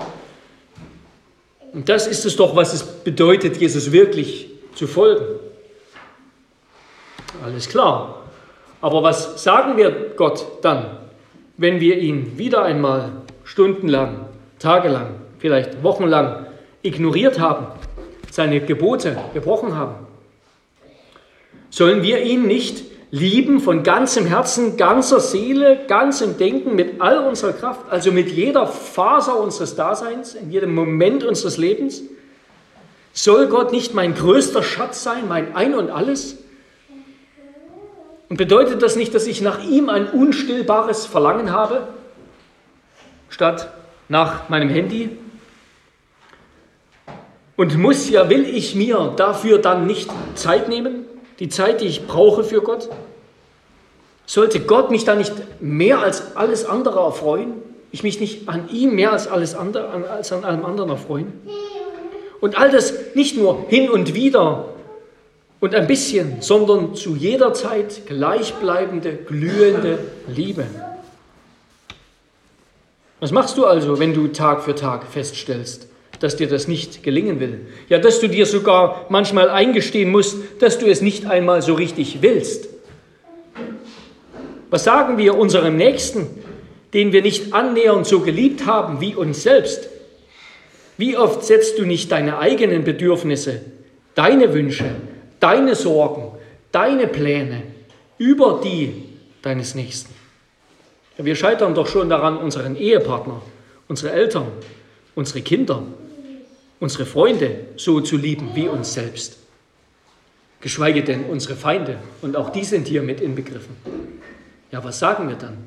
Und 1.71 1.87
das 1.87 2.07
ist 2.07 2.25
es 2.25 2.35
doch, 2.35 2.55
was 2.55 2.73
es 2.73 2.83
bedeutet, 2.83 3.57
Jesus 3.57 3.91
wirklich 3.91 4.49
zu 4.75 4.87
folgen. 4.87 5.25
Alles 7.43 7.69
klar. 7.69 8.23
Aber 8.81 9.03
was 9.03 9.43
sagen 9.43 9.77
wir 9.77 10.13
Gott 10.15 10.45
dann, 10.61 10.97
wenn 11.57 11.79
wir 11.79 11.97
ihn 11.97 12.37
wieder 12.37 12.63
einmal 12.63 13.11
stundenlang, 13.43 14.25
tagelang, 14.59 15.15
vielleicht 15.39 15.83
wochenlang 15.83 16.45
ignoriert 16.81 17.39
haben, 17.39 17.67
seine 18.35 18.59
Gebote 18.59 19.17
gebrochen 19.33 19.77
haben? 19.77 19.95
Sollen 21.69 22.03
wir 22.03 22.21
ihn 22.21 22.45
nicht 22.47 22.83
lieben 23.09 23.61
von 23.61 23.83
ganzem 23.83 24.25
Herzen, 24.25 24.75
ganzer 24.75 25.21
Seele, 25.21 25.85
ganzem 25.87 26.37
Denken, 26.37 26.75
mit 26.75 26.99
all 26.99 27.19
unserer 27.19 27.53
Kraft, 27.53 27.89
also 27.89 28.11
mit 28.11 28.29
jeder 28.29 28.67
Faser 28.67 29.39
unseres 29.39 29.75
Daseins, 29.75 30.35
in 30.35 30.51
jedem 30.51 30.75
Moment 30.75 31.23
unseres 31.23 31.57
Lebens? 31.57 32.03
Soll 33.13 33.47
Gott 33.47 33.71
nicht 33.71 33.93
mein 33.93 34.13
größter 34.13 34.63
Schatz 34.63 35.01
sein, 35.01 35.29
mein 35.29 35.55
Ein 35.55 35.73
und 35.73 35.89
alles? 35.89 36.37
Und 38.27 38.35
bedeutet 38.35 38.81
das 38.81 38.97
nicht, 38.97 39.13
dass 39.13 39.27
ich 39.27 39.39
nach 39.41 39.63
ihm 39.63 39.87
ein 39.87 40.07
unstillbares 40.09 41.05
Verlangen 41.05 41.53
habe, 41.53 41.87
statt 43.29 43.69
nach 44.09 44.49
meinem 44.49 44.67
Handy? 44.67 45.17
Und 47.55 47.77
muss 47.77 48.09
ja, 48.09 48.29
will 48.29 48.45
ich 48.45 48.75
mir 48.75 49.13
dafür 49.15 49.59
dann 49.59 49.87
nicht 49.87 50.09
Zeit 50.35 50.67
nehmen? 50.67 51.05
Die 51.39 51.49
Zeit, 51.49 51.81
die 51.81 51.85
ich 51.85 52.07
brauche 52.07 52.43
für 52.43 52.61
Gott? 52.61 52.89
Sollte 54.25 54.59
Gott 54.59 54.91
mich 54.91 55.05
da 55.05 55.15
nicht 55.15 55.33
mehr 55.61 55.99
als 55.99 56.35
alles 56.35 56.65
andere 56.65 56.99
erfreuen? 56.99 57.53
Ich 57.91 58.03
mich 58.03 58.19
nicht 58.19 58.49
an 58.49 58.69
ihm 58.69 58.95
mehr 58.95 59.13
als, 59.13 59.27
alles 59.27 59.55
andere, 59.55 60.09
als 60.09 60.31
an 60.31 60.43
allem 60.43 60.65
anderen 60.65 60.89
erfreuen? 60.89 61.31
Und 62.41 62.57
all 62.57 62.71
das 62.71 62.93
nicht 63.13 63.37
nur 63.37 63.65
hin 63.69 63.89
und 63.89 64.13
wieder 64.13 64.65
und 65.61 65.73
ein 65.73 65.87
bisschen, 65.87 66.41
sondern 66.41 66.95
zu 66.95 67.15
jeder 67.15 67.53
Zeit 67.53 68.05
gleichbleibende, 68.05 69.13
glühende 69.13 69.99
Liebe. 70.27 70.65
Was 73.21 73.31
machst 73.31 73.57
du 73.57 73.65
also, 73.65 73.97
wenn 73.99 74.13
du 74.13 74.27
Tag 74.27 74.63
für 74.63 74.75
Tag 74.75 75.07
feststellst, 75.07 75.87
dass 76.25 76.35
dir 76.35 76.47
das 76.47 76.67
nicht 76.67 77.03
gelingen 77.03 77.39
will? 77.39 77.67
Ja, 77.87 77.99
dass 77.99 78.19
du 78.19 78.27
dir 78.27 78.47
sogar 78.47 79.05
manchmal 79.09 79.47
eingestehen 79.47 80.09
musst, 80.09 80.37
dass 80.57 80.79
du 80.79 80.87
es 80.87 81.03
nicht 81.03 81.27
einmal 81.27 81.61
so 81.61 81.75
richtig 81.75 82.23
willst. 82.23 82.67
Was 84.71 84.85
sagen 84.85 85.19
wir 85.19 85.37
unserem 85.37 85.77
Nächsten, 85.77 86.25
den 86.95 87.11
wir 87.11 87.21
nicht 87.21 87.53
annähernd 87.53 88.07
so 88.07 88.21
geliebt 88.21 88.65
haben 88.65 89.01
wie 89.01 89.13
uns 89.13 89.43
selbst? 89.43 89.87
Wie 90.97 91.15
oft 91.15 91.45
setzt 91.45 91.77
du 91.77 91.85
nicht 91.85 92.11
deine 92.11 92.39
eigenen 92.39 92.83
Bedürfnisse, 92.83 93.61
deine 94.15 94.51
Wünsche, 94.51 94.95
deine 95.39 95.75
Sorgen, 95.75 96.31
deine 96.71 97.05
Pläne 97.05 97.61
über 98.17 98.61
die 98.63 99.03
deines 99.43 99.75
Nächsten? 99.75 100.11
Wir 101.17 101.35
scheitern 101.35 101.75
doch 101.75 101.85
schon 101.85 102.09
daran, 102.09 102.37
unseren 102.37 102.75
Ehepartner, 102.75 103.43
unsere 103.87 104.11
Eltern, 104.11 104.47
unsere 105.13 105.41
Kinder, 105.41 105.83
unsere 106.79 107.05
Freunde 107.05 107.67
so 107.77 108.01
zu 108.01 108.17
lieben 108.17 108.51
wie 108.53 108.67
uns 108.67 108.93
selbst. 108.93 109.37
Geschweige 110.61 111.03
denn 111.03 111.25
unsere 111.25 111.55
Feinde. 111.55 111.97
Und 112.21 112.35
auch 112.35 112.49
die 112.49 112.63
sind 112.63 112.87
hier 112.87 113.03
mit 113.03 113.21
inbegriffen. 113.21 113.75
Ja, 114.71 114.83
was 114.83 114.99
sagen 114.99 115.29
wir 115.29 115.35
dann? 115.35 115.57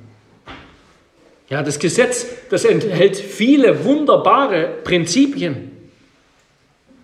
Ja, 1.48 1.62
das 1.62 1.78
Gesetz, 1.78 2.26
das 2.50 2.64
enthält 2.64 3.16
viele 3.16 3.84
wunderbare 3.84 4.68
Prinzipien. 4.84 5.70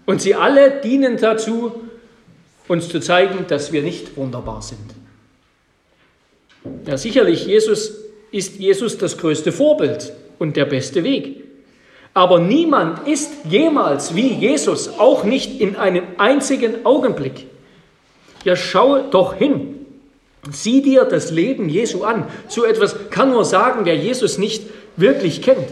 Und 0.06 0.20
sie 0.20 0.34
alle 0.34 0.80
dienen 0.82 1.16
dazu, 1.16 1.72
uns 2.68 2.88
zu 2.88 3.00
zeigen, 3.00 3.46
dass 3.48 3.72
wir 3.72 3.82
nicht 3.82 4.16
wunderbar 4.16 4.60
sind. 4.60 4.94
Ja, 6.86 6.96
sicherlich, 6.96 7.46
Jesus 7.46 7.92
ist 8.30 8.58
Jesus 8.58 8.98
das 8.98 9.16
größte 9.16 9.52
Vorbild 9.52 10.12
und 10.38 10.56
der 10.56 10.64
beste 10.64 11.04
Weg. 11.04 11.43
Aber 12.14 12.38
niemand 12.38 13.08
ist 13.08 13.32
jemals 13.44 14.14
wie 14.14 14.28
Jesus, 14.28 14.88
auch 14.98 15.24
nicht 15.24 15.60
in 15.60 15.74
einem 15.74 16.04
einzigen 16.16 16.86
Augenblick. 16.86 17.48
Ja, 18.44 18.54
schau 18.54 18.98
doch 19.10 19.34
hin. 19.34 19.86
Sieh 20.50 20.80
dir 20.80 21.04
das 21.04 21.32
Leben 21.32 21.68
Jesu 21.68 22.04
an. 22.04 22.24
So 22.48 22.64
etwas 22.64 23.10
kann 23.10 23.30
nur 23.30 23.44
sagen, 23.44 23.80
wer 23.84 23.96
Jesus 23.96 24.38
nicht 24.38 24.64
wirklich 24.96 25.42
kennt. 25.42 25.66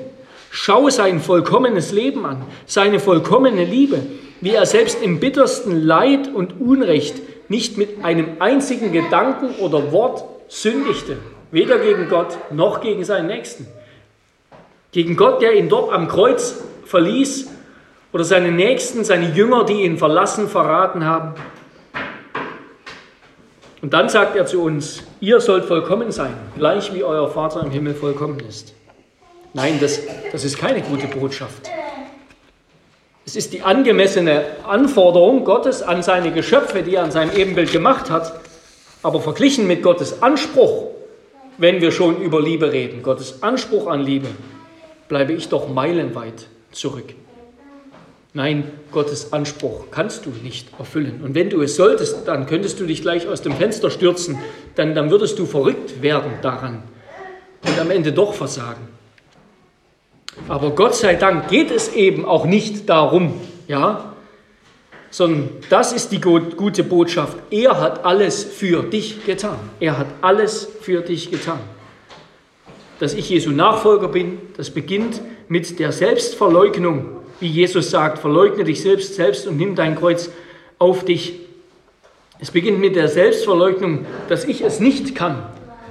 Schau 0.50 0.90
sein 0.90 1.20
vollkommenes 1.20 1.92
Leben 1.92 2.26
an, 2.26 2.42
seine 2.66 3.00
vollkommene 3.00 3.64
Liebe, 3.64 4.00
wie 4.40 4.50
er 4.50 4.66
selbst 4.66 5.02
im 5.02 5.20
bittersten 5.20 5.80
Leid 5.80 6.28
und 6.32 6.60
Unrecht 6.60 7.16
nicht 7.48 7.78
mit 7.78 8.04
einem 8.04 8.36
einzigen 8.40 8.92
Gedanken 8.92 9.54
oder 9.60 9.92
Wort 9.92 10.24
sündigte, 10.48 11.18
weder 11.50 11.78
gegen 11.78 12.08
Gott 12.08 12.36
noch 12.50 12.80
gegen 12.80 13.04
seinen 13.04 13.28
Nächsten. 13.28 13.66
Gegen 14.92 15.16
Gott, 15.16 15.42
der 15.42 15.54
ihn 15.54 15.68
dort 15.68 15.92
am 15.92 16.06
Kreuz 16.06 16.62
verließ, 16.84 17.48
oder 18.12 18.24
seine 18.24 18.52
Nächsten, 18.52 19.04
seine 19.04 19.30
Jünger, 19.30 19.64
die 19.64 19.84
ihn 19.84 19.96
verlassen, 19.96 20.48
verraten 20.48 21.06
haben. 21.06 21.34
Und 23.80 23.94
dann 23.94 24.08
sagt 24.08 24.36
er 24.36 24.46
zu 24.46 24.62
uns, 24.62 25.02
ihr 25.20 25.40
sollt 25.40 25.64
vollkommen 25.64 26.12
sein, 26.12 26.34
gleich 26.56 26.92
wie 26.94 27.02
euer 27.02 27.28
Vater 27.28 27.62
im 27.62 27.70
Himmel 27.70 27.94
vollkommen 27.94 28.38
ist. 28.40 28.74
Nein, 29.54 29.78
das, 29.80 30.00
das 30.30 30.44
ist 30.44 30.58
keine 30.58 30.82
gute 30.82 31.06
Botschaft. 31.06 31.70
Es 33.24 33.34
ist 33.34 33.52
die 33.52 33.62
angemessene 33.62 34.44
Anforderung 34.68 35.44
Gottes 35.44 35.82
an 35.82 36.02
seine 36.02 36.32
Geschöpfe, 36.32 36.82
die 36.82 36.96
er 36.96 37.04
an 37.04 37.10
seinem 37.10 37.34
Ebenbild 37.36 37.72
gemacht 37.72 38.10
hat, 38.10 38.40
aber 39.02 39.20
verglichen 39.20 39.66
mit 39.66 39.82
Gottes 39.82 40.22
Anspruch, 40.22 40.88
wenn 41.58 41.80
wir 41.80 41.92
schon 41.92 42.20
über 42.20 42.40
Liebe 42.40 42.72
reden, 42.72 43.02
Gottes 43.02 43.42
Anspruch 43.42 43.86
an 43.86 44.00
Liebe, 44.00 44.28
bleibe 45.12 45.34
ich 45.34 45.50
doch 45.50 45.68
meilenweit 45.68 46.46
zurück. 46.70 47.12
Nein, 48.32 48.64
Gottes 48.92 49.34
Anspruch 49.34 49.90
kannst 49.90 50.24
du 50.24 50.30
nicht 50.30 50.68
erfüllen. 50.78 51.20
Und 51.22 51.34
wenn 51.34 51.50
du 51.50 51.60
es 51.60 51.76
solltest, 51.76 52.26
dann 52.26 52.46
könntest 52.46 52.80
du 52.80 52.86
dich 52.86 53.02
gleich 53.02 53.28
aus 53.28 53.42
dem 53.42 53.52
Fenster 53.52 53.90
stürzen, 53.90 54.38
dann, 54.74 54.94
dann 54.94 55.10
würdest 55.10 55.38
du 55.38 55.44
verrückt 55.44 56.00
werden 56.00 56.32
daran 56.40 56.82
und 57.62 57.78
am 57.78 57.90
Ende 57.90 58.14
doch 58.14 58.32
versagen. 58.32 58.88
Aber 60.48 60.70
Gott 60.70 60.94
sei 60.94 61.14
Dank 61.14 61.48
geht 61.48 61.70
es 61.70 61.92
eben 61.92 62.24
auch 62.24 62.46
nicht 62.46 62.88
darum, 62.88 63.38
ja, 63.68 64.14
sondern 65.10 65.50
das 65.68 65.92
ist 65.92 66.10
die 66.12 66.22
gute 66.22 66.84
Botschaft. 66.84 67.36
Er 67.50 67.78
hat 67.78 68.06
alles 68.06 68.44
für 68.44 68.82
dich 68.82 69.26
getan. 69.26 69.58
Er 69.78 69.98
hat 69.98 70.06
alles 70.22 70.66
für 70.80 71.02
dich 71.02 71.30
getan. 71.30 71.60
Dass 73.02 73.14
ich 73.14 73.30
Jesu 73.30 73.50
Nachfolger 73.50 74.06
bin, 74.06 74.38
das 74.56 74.70
beginnt 74.70 75.20
mit 75.48 75.80
der 75.80 75.90
Selbstverleugnung, 75.90 77.06
wie 77.40 77.48
Jesus 77.48 77.90
sagt, 77.90 78.20
verleugne 78.20 78.62
dich 78.62 78.80
selbst, 78.80 79.16
selbst 79.16 79.48
und 79.48 79.56
nimm 79.56 79.74
dein 79.74 79.96
Kreuz 79.96 80.30
auf 80.78 81.04
dich. 81.04 81.40
Es 82.38 82.52
beginnt 82.52 82.78
mit 82.78 82.94
der 82.94 83.08
Selbstverleugnung, 83.08 84.06
dass 84.28 84.44
ich 84.44 84.60
es 84.60 84.78
nicht 84.78 85.16
kann, 85.16 85.42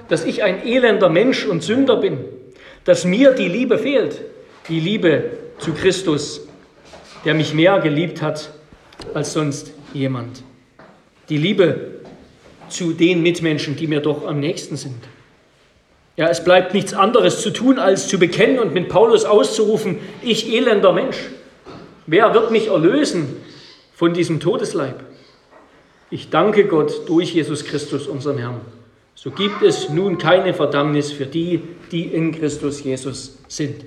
dass 0.08 0.24
ich 0.24 0.42
ein 0.44 0.66
elender 0.66 1.10
Mensch 1.10 1.46
und 1.46 1.64
Sünder 1.64 1.98
bin, 1.98 2.20
dass 2.86 3.04
mir 3.04 3.34
die 3.34 3.50
Liebe 3.50 3.78
fehlt, 3.78 4.22
die 4.70 4.80
Liebe 4.80 5.32
zu 5.58 5.74
Christus, 5.74 6.48
der 7.26 7.34
mich 7.34 7.54
mehr 7.54 7.82
geliebt 7.82 8.22
hat 8.22 8.52
als 9.14 9.34
sonst 9.34 9.74
jemand. 9.94 10.44
Die 11.28 11.36
Liebe 11.36 11.92
zu 12.70 12.94
den 12.94 13.22
Mitmenschen, 13.22 13.76
die 13.76 13.88
mir 13.88 14.00
doch 14.00 14.26
am 14.26 14.40
nächsten 14.40 14.78
sind. 14.78 15.04
Ja, 16.22 16.30
es 16.30 16.44
bleibt 16.44 16.76
nichts 16.76 16.94
anderes 16.94 17.42
zu 17.42 17.50
tun, 17.50 17.80
als 17.80 18.08
zu 18.08 18.20
bekennen 18.20 18.60
und 18.60 18.76
mit 18.76 18.90
Paulus 18.90 19.26
auszurufen, 19.26 19.98
ich 20.22 20.54
elender 20.54 20.94
Mensch, 20.94 21.18
wer 22.06 22.36
wird 22.36 22.52
mich 22.52 22.68
erlösen 22.68 23.38
von 23.96 24.14
diesem 24.14 24.40
Todesleib? 24.40 25.04
Ich 26.12 26.30
danke 26.30 26.66
Gott 26.66 27.10
durch 27.10 27.34
Jesus 27.34 27.66
Christus, 27.66 28.06
unseren 28.06 28.38
Herrn. 28.38 28.62
So 29.16 29.32
gibt 29.32 29.64
es 29.64 29.90
nun 29.90 30.20
keine 30.20 30.54
Verdammnis 30.54 31.12
für 31.12 31.26
die, 31.26 31.64
die 31.92 32.04
in 32.04 32.34
Christus 32.34 32.84
Jesus 32.84 33.40
sind. 33.48 33.84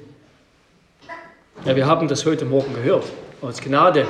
Ja, 1.64 1.76
wir 1.76 1.86
haben 1.86 2.08
das 2.08 2.26
heute 2.26 2.46
Morgen 2.46 2.74
gehört. 2.74 3.04
Aus 3.42 3.60
Gnade 3.60 4.08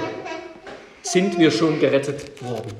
sind 1.02 1.38
wir 1.38 1.50
schon 1.50 1.78
gerettet 1.78 2.42
worden. 2.42 2.72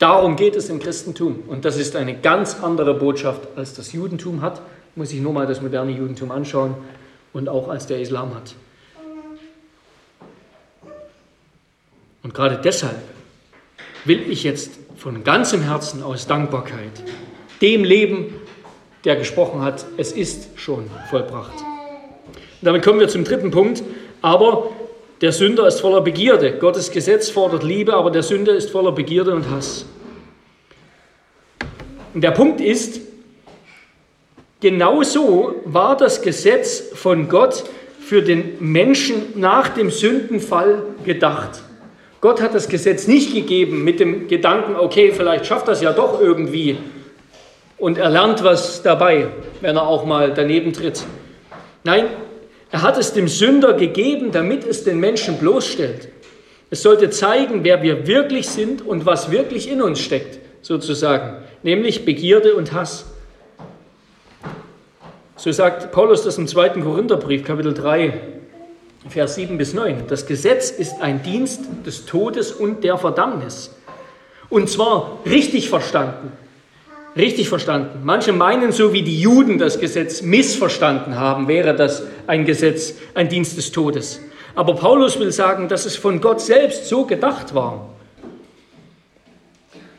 Darum 0.00 0.36
geht 0.36 0.56
es 0.56 0.70
im 0.70 0.80
Christentum. 0.80 1.44
Und 1.46 1.66
das 1.66 1.76
ist 1.76 1.94
eine 1.94 2.18
ganz 2.18 2.56
andere 2.62 2.94
Botschaft, 2.94 3.42
als 3.54 3.74
das 3.74 3.92
Judentum 3.92 4.40
hat. 4.40 4.62
Muss 4.96 5.12
ich 5.12 5.20
nur 5.20 5.34
mal 5.34 5.46
das 5.46 5.60
moderne 5.60 5.92
Judentum 5.92 6.30
anschauen 6.30 6.74
und 7.34 7.50
auch 7.50 7.68
als 7.68 7.86
der 7.86 8.00
Islam 8.00 8.34
hat. 8.34 8.54
Und 12.22 12.32
gerade 12.32 12.56
deshalb 12.56 12.96
will 14.06 14.30
ich 14.30 14.42
jetzt 14.42 14.70
von 14.96 15.22
ganzem 15.22 15.60
Herzen 15.60 16.02
aus 16.02 16.26
Dankbarkeit 16.26 17.04
dem 17.60 17.84
leben, 17.84 18.34
der 19.04 19.16
gesprochen 19.16 19.60
hat, 19.60 19.84
es 19.98 20.12
ist 20.12 20.48
schon 20.58 20.90
vollbracht. 21.10 21.52
Und 21.52 22.38
damit 22.62 22.82
kommen 22.82 23.00
wir 23.00 23.08
zum 23.08 23.24
dritten 23.24 23.50
Punkt. 23.50 23.82
Aber 24.22 24.70
der 25.20 25.32
Sünder 25.32 25.66
ist 25.66 25.80
voller 25.80 26.00
Begierde. 26.00 26.52
Gottes 26.52 26.90
Gesetz 26.90 27.28
fordert 27.28 27.62
Liebe, 27.62 27.94
aber 27.94 28.10
der 28.10 28.22
Sünder 28.22 28.54
ist 28.54 28.70
voller 28.70 28.92
Begierde 28.92 29.34
und 29.34 29.50
Hass. 29.50 29.84
Und 32.14 32.22
der 32.22 32.30
Punkt 32.30 32.60
ist, 32.60 33.00
genauso 34.60 35.54
war 35.64 35.96
das 35.96 36.22
Gesetz 36.22 36.90
von 36.94 37.28
Gott 37.28 37.64
für 38.00 38.22
den 38.22 38.56
Menschen 38.60 39.34
nach 39.36 39.68
dem 39.68 39.90
Sündenfall 39.90 40.82
gedacht. 41.04 41.62
Gott 42.20 42.42
hat 42.42 42.54
das 42.54 42.68
Gesetz 42.68 43.06
nicht 43.06 43.32
gegeben 43.32 43.84
mit 43.84 44.00
dem 44.00 44.28
Gedanken, 44.28 44.76
okay, 44.76 45.12
vielleicht 45.12 45.46
schafft 45.46 45.68
das 45.68 45.80
ja 45.80 45.92
doch 45.92 46.20
irgendwie 46.20 46.76
und 47.80 47.96
er 47.96 48.10
lernt 48.10 48.44
was 48.44 48.82
dabei, 48.82 49.28
wenn 49.60 49.76
er 49.76 49.86
auch 49.86 50.04
mal 50.04 50.32
daneben 50.34 50.72
tritt. 50.72 51.02
Nein, 51.82 52.08
er 52.70 52.82
hat 52.82 52.98
es 52.98 53.12
dem 53.12 53.28
Sünder 53.28 53.74
gegeben, 53.74 54.30
damit 54.32 54.64
es 54.64 54.84
den 54.84 55.00
Menschen 55.00 55.38
bloßstellt. 55.38 56.08
Es 56.70 56.82
sollte 56.82 57.10
zeigen, 57.10 57.64
wer 57.64 57.82
wir 57.82 58.06
wirklich 58.06 58.48
sind 58.48 58.86
und 58.86 59.06
was 59.06 59.30
wirklich 59.32 59.68
in 59.68 59.82
uns 59.82 59.98
steckt, 59.98 60.38
sozusagen, 60.62 61.38
nämlich 61.64 62.04
Begierde 62.04 62.54
und 62.54 62.72
Hass. 62.72 63.06
So 65.34 65.50
sagt 65.50 65.90
Paulus 65.90 66.22
das 66.22 66.38
im 66.38 66.46
zweiten 66.46 66.84
Korintherbrief, 66.84 67.44
Kapitel 67.44 67.74
3, 67.74 68.20
Vers 69.08 69.34
7 69.34 69.58
bis 69.58 69.74
9. 69.74 70.04
Das 70.06 70.26
Gesetz 70.26 70.70
ist 70.70 71.00
ein 71.00 71.22
Dienst 71.22 71.62
des 71.84 72.06
Todes 72.06 72.52
und 72.52 72.84
der 72.84 72.98
Verdammnis. 72.98 73.74
Und 74.48 74.68
zwar 74.68 75.18
richtig 75.24 75.70
verstanden 75.70 76.32
richtig 77.16 77.48
verstanden. 77.48 78.00
Manche 78.04 78.32
meinen, 78.32 78.72
so 78.72 78.92
wie 78.92 79.02
die 79.02 79.20
Juden 79.20 79.58
das 79.58 79.80
Gesetz 79.80 80.22
missverstanden 80.22 81.16
haben, 81.16 81.48
wäre 81.48 81.74
das 81.74 82.04
ein 82.26 82.44
Gesetz, 82.44 82.94
ein 83.14 83.28
Dienst 83.28 83.56
des 83.56 83.72
Todes. 83.72 84.20
Aber 84.54 84.74
Paulus 84.74 85.18
will 85.18 85.32
sagen, 85.32 85.68
dass 85.68 85.86
es 85.86 85.96
von 85.96 86.20
Gott 86.20 86.40
selbst 86.40 86.86
so 86.86 87.04
gedacht 87.04 87.54
war. 87.54 87.90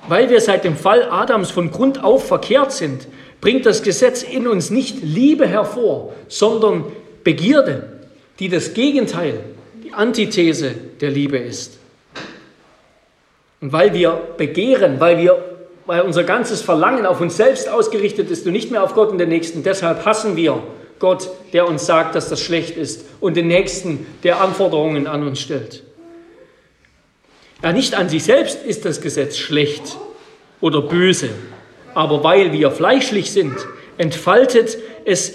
Weil 0.07 0.29
wir 0.29 0.41
seit 0.41 0.63
dem 0.63 0.75
Fall 0.75 1.07
Adams 1.09 1.51
von 1.51 1.71
Grund 1.71 2.03
auf 2.03 2.27
verkehrt 2.27 2.71
sind, 2.71 3.07
bringt 3.39 3.65
das 3.65 3.81
Gesetz 3.83 4.23
in 4.23 4.47
uns 4.47 4.69
nicht 4.69 5.01
Liebe 5.01 5.47
hervor, 5.47 6.13
sondern 6.27 6.85
Begierde, 7.23 8.01
die 8.39 8.49
das 8.49 8.73
Gegenteil, 8.73 9.43
die 9.83 9.93
Antithese 9.93 10.73
der 10.99 11.11
Liebe 11.11 11.37
ist. 11.37 11.77
Und 13.61 13.73
weil 13.73 13.93
wir 13.93 14.19
begehren, 14.37 14.99
weil 14.99 15.19
wir 15.19 15.50
weil 15.91 16.03
unser 16.03 16.23
ganzes 16.23 16.61
Verlangen 16.61 17.05
auf 17.05 17.19
uns 17.19 17.35
selbst 17.35 17.67
ausgerichtet 17.67 18.31
ist 18.31 18.47
und 18.47 18.53
nicht 18.53 18.71
mehr 18.71 18.81
auf 18.81 18.93
Gott 18.93 19.09
und 19.09 19.17
den 19.17 19.27
Nächsten. 19.27 19.61
Deshalb 19.61 20.05
hassen 20.05 20.37
wir 20.37 20.63
Gott, 20.99 21.29
der 21.51 21.67
uns 21.67 21.85
sagt, 21.85 22.15
dass 22.15 22.29
das 22.29 22.39
schlecht 22.39 22.77
ist, 22.77 23.03
und 23.19 23.35
den 23.35 23.47
Nächsten, 23.47 24.05
der 24.23 24.39
Anforderungen 24.39 25.05
an 25.05 25.27
uns 25.27 25.41
stellt. 25.41 25.83
Ja, 27.61 27.73
nicht 27.73 27.93
an 27.93 28.07
sich 28.07 28.23
selbst 28.23 28.63
ist 28.63 28.85
das 28.85 29.01
Gesetz 29.01 29.37
schlecht 29.37 29.97
oder 30.61 30.81
böse, 30.81 31.27
aber 31.93 32.23
weil 32.23 32.53
wir 32.53 32.71
fleischlich 32.71 33.29
sind, 33.33 33.57
entfaltet 33.97 34.77
es 35.03 35.33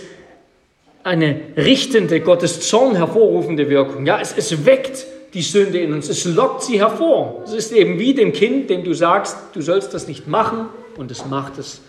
eine 1.05 1.39
richtende, 1.59 2.21
Gottes 2.21 2.67
Zorn 2.67 2.97
hervorrufende 2.97 3.69
Wirkung. 3.69 4.07
Ja, 4.07 4.21
es, 4.23 4.33
es 4.35 4.65
weckt 4.65 5.05
die 5.35 5.43
Sünde 5.43 5.79
in 5.79 5.93
uns. 5.93 6.09
Es 6.09 6.25
lockt 6.25 6.63
sie 6.63 6.79
hervor. 6.79 7.43
Es 7.45 7.53
ist 7.53 7.73
eben 7.73 7.99
wie 7.99 8.15
dem 8.15 8.33
Kind, 8.33 8.71
dem 8.71 8.85
du 8.85 8.95
sagst, 8.95 9.37
du 9.55 9.61
sollst 9.61 9.95
das 9.95 10.09
nicht 10.09 10.27
machen 10.27 10.69
und 10.97 11.11
es 11.11 11.27
macht 11.27 11.59
es 11.59 11.81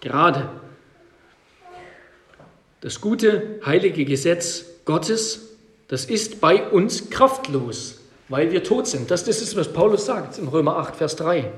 gerade. 0.00 0.48
Das 2.80 3.00
gute, 3.00 3.60
heilige 3.64 4.04
Gesetz 4.04 4.64
Gottes, 4.84 5.56
das 5.88 6.04
ist 6.04 6.40
bei 6.40 6.62
uns 6.62 7.10
kraftlos, 7.10 8.00
weil 8.28 8.50
wir 8.52 8.62
tot 8.62 8.86
sind. 8.86 9.10
Das, 9.10 9.24
das 9.24 9.40
ist, 9.40 9.56
was 9.56 9.72
Paulus 9.72 10.06
sagt 10.06 10.38
in 10.38 10.48
Römer 10.48 10.76
8, 10.76 10.96
Vers 10.96 11.16
3. 11.16 11.50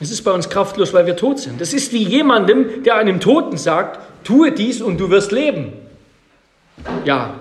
Es 0.00 0.10
ist 0.10 0.22
bei 0.22 0.30
uns 0.30 0.48
kraftlos, 0.48 0.92
weil 0.92 1.06
wir 1.06 1.16
tot 1.16 1.40
sind. 1.40 1.60
Das 1.60 1.72
ist 1.72 1.92
wie 1.92 2.04
jemandem, 2.04 2.84
der 2.84 2.96
einem 2.96 3.18
Toten 3.18 3.56
sagt, 3.56 4.00
tue 4.24 4.52
dies 4.52 4.80
und 4.80 4.98
du 4.98 5.10
wirst 5.10 5.32
leben. 5.32 5.72
Ja, 7.04 7.37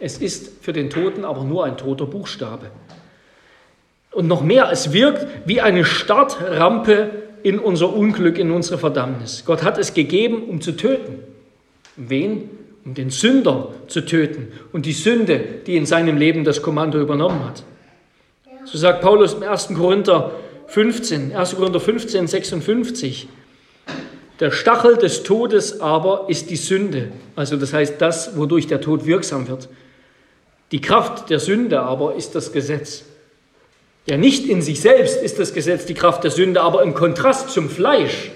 es 0.00 0.18
ist 0.18 0.50
für 0.62 0.72
den 0.72 0.90
Toten 0.90 1.24
aber 1.24 1.44
nur 1.44 1.64
ein 1.64 1.76
toter 1.76 2.06
Buchstabe. 2.06 2.70
Und 4.12 4.26
noch 4.26 4.42
mehr, 4.42 4.70
es 4.72 4.92
wirkt 4.92 5.26
wie 5.44 5.60
eine 5.60 5.84
Startrampe 5.84 7.10
in 7.42 7.58
unser 7.58 7.94
Unglück, 7.94 8.38
in 8.38 8.50
unsere 8.50 8.78
Verdammnis. 8.78 9.44
Gott 9.46 9.62
hat 9.62 9.78
es 9.78 9.94
gegeben, 9.94 10.44
um 10.48 10.60
zu 10.60 10.72
töten. 10.72 11.20
Wen? 11.96 12.50
Um 12.84 12.94
den 12.94 13.10
Sünder 13.10 13.68
zu 13.88 14.00
töten 14.00 14.48
und 14.72 14.86
die 14.86 14.92
Sünde, 14.92 15.38
die 15.66 15.76
in 15.76 15.84
seinem 15.84 16.16
Leben 16.16 16.44
das 16.44 16.62
Kommando 16.62 16.98
übernommen 16.98 17.44
hat. 17.44 17.62
So 18.64 18.78
sagt 18.78 19.02
Paulus 19.02 19.34
im 19.34 19.42
1. 19.42 19.68
Korinther 19.74 20.32
15, 20.66 21.36
1. 21.36 21.56
Korinther 21.56 21.80
15, 21.80 22.26
56. 22.26 23.28
Der 24.40 24.50
Stachel 24.50 24.96
des 24.96 25.22
Todes 25.22 25.80
aber 25.82 26.24
ist 26.28 26.48
die 26.48 26.56
Sünde, 26.56 27.12
also 27.36 27.56
das 27.56 27.74
heißt 27.74 28.00
das, 28.00 28.38
wodurch 28.38 28.66
der 28.66 28.80
Tod 28.80 29.04
wirksam 29.04 29.46
wird. 29.48 29.68
Die 30.72 30.80
Kraft 30.80 31.30
der 31.30 31.40
Sünde 31.40 31.80
aber 31.80 32.14
ist 32.14 32.34
das 32.34 32.52
Gesetz. 32.52 33.04
Ja, 34.06 34.16
nicht 34.16 34.46
in 34.46 34.62
sich 34.62 34.80
selbst 34.80 35.22
ist 35.22 35.38
das 35.38 35.52
Gesetz 35.52 35.84
die 35.86 35.94
Kraft 35.94 36.24
der 36.24 36.30
Sünde, 36.30 36.62
aber 36.62 36.82
im 36.82 36.94
Kontrast 36.94 37.50
zum 37.50 37.68
Fleisch. 37.68 38.30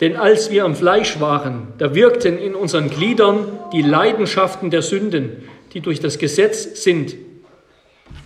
Denn 0.00 0.16
als 0.16 0.50
wir 0.50 0.64
am 0.64 0.74
Fleisch 0.74 1.20
waren, 1.20 1.68
da 1.78 1.94
wirkten 1.94 2.38
in 2.38 2.54
unseren 2.54 2.90
Gliedern 2.90 3.46
die 3.72 3.82
Leidenschaften 3.82 4.70
der 4.70 4.82
Sünden, 4.82 5.48
die 5.72 5.80
durch 5.80 6.00
das 6.00 6.18
Gesetz 6.18 6.82
sind, 6.82 7.14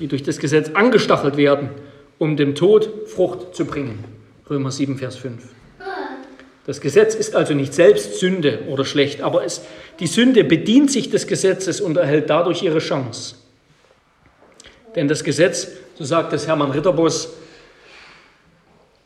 die 0.01 0.09
durch 0.09 0.23
das 0.23 0.39
Gesetz 0.39 0.71
angestachelt 0.75 1.37
werden, 1.37 1.71
um 2.19 2.37
dem 2.37 2.55
Tod 2.55 3.09
Frucht 3.09 3.55
zu 3.55 3.65
bringen. 3.65 4.05
Römer 4.49 4.71
7, 4.71 4.99
Vers 4.99 5.17
5. 5.17 5.43
Das 6.67 6.81
Gesetz 6.81 7.15
ist 7.15 7.35
also 7.35 7.55
nicht 7.55 7.75
selbst 7.75 8.21
Sünde 8.21 8.61
oder 8.69 8.85
schlecht, 8.85 9.23
aber 9.23 9.45
es, 9.45 9.63
die 9.99 10.07
Sünde 10.07 10.45
bedient 10.45 10.91
sich 10.91 11.11
des 11.11 11.27
Gesetzes 11.27 11.81
und 11.81 11.97
erhält 11.97 12.29
dadurch 12.29 12.63
ihre 12.63 12.79
Chance. 12.79 13.37
Denn 14.95 15.09
das 15.09 15.25
Gesetz, 15.25 15.69
so 15.97 16.05
sagt 16.05 16.33
es 16.33 16.47
Hermann 16.47 16.71
Ritterbos, 16.71 17.31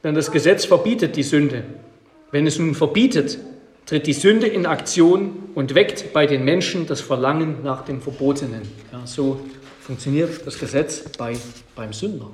denn 0.03 0.15
das 0.15 0.31
Gesetz 0.31 0.65
verbietet 0.65 1.17
die 1.17 1.23
Sünde. 1.23 1.65
Wenn 2.31 2.47
es 2.47 2.59
nun 2.59 2.75
verbietet, 2.75 3.39
tritt 3.87 4.07
die 4.07 4.13
Sünde 4.13 4.47
in 4.47 4.67
Aktion 4.67 5.51
und 5.55 5.75
weckt 5.75 6.13
bei 6.13 6.27
den 6.27 6.45
Menschen 6.45 6.87
das 6.87 7.01
Verlangen 7.01 7.63
nach 7.63 7.85
dem 7.85 8.01
Verbotenen. 8.01 8.63
Ja, 8.93 9.07
so 9.07 9.41
funktioniert 9.81 10.47
das 10.47 10.59
Gesetz 10.59 11.05
bei, 11.17 11.37
beim 11.75 11.93
Sünder. 11.93 12.31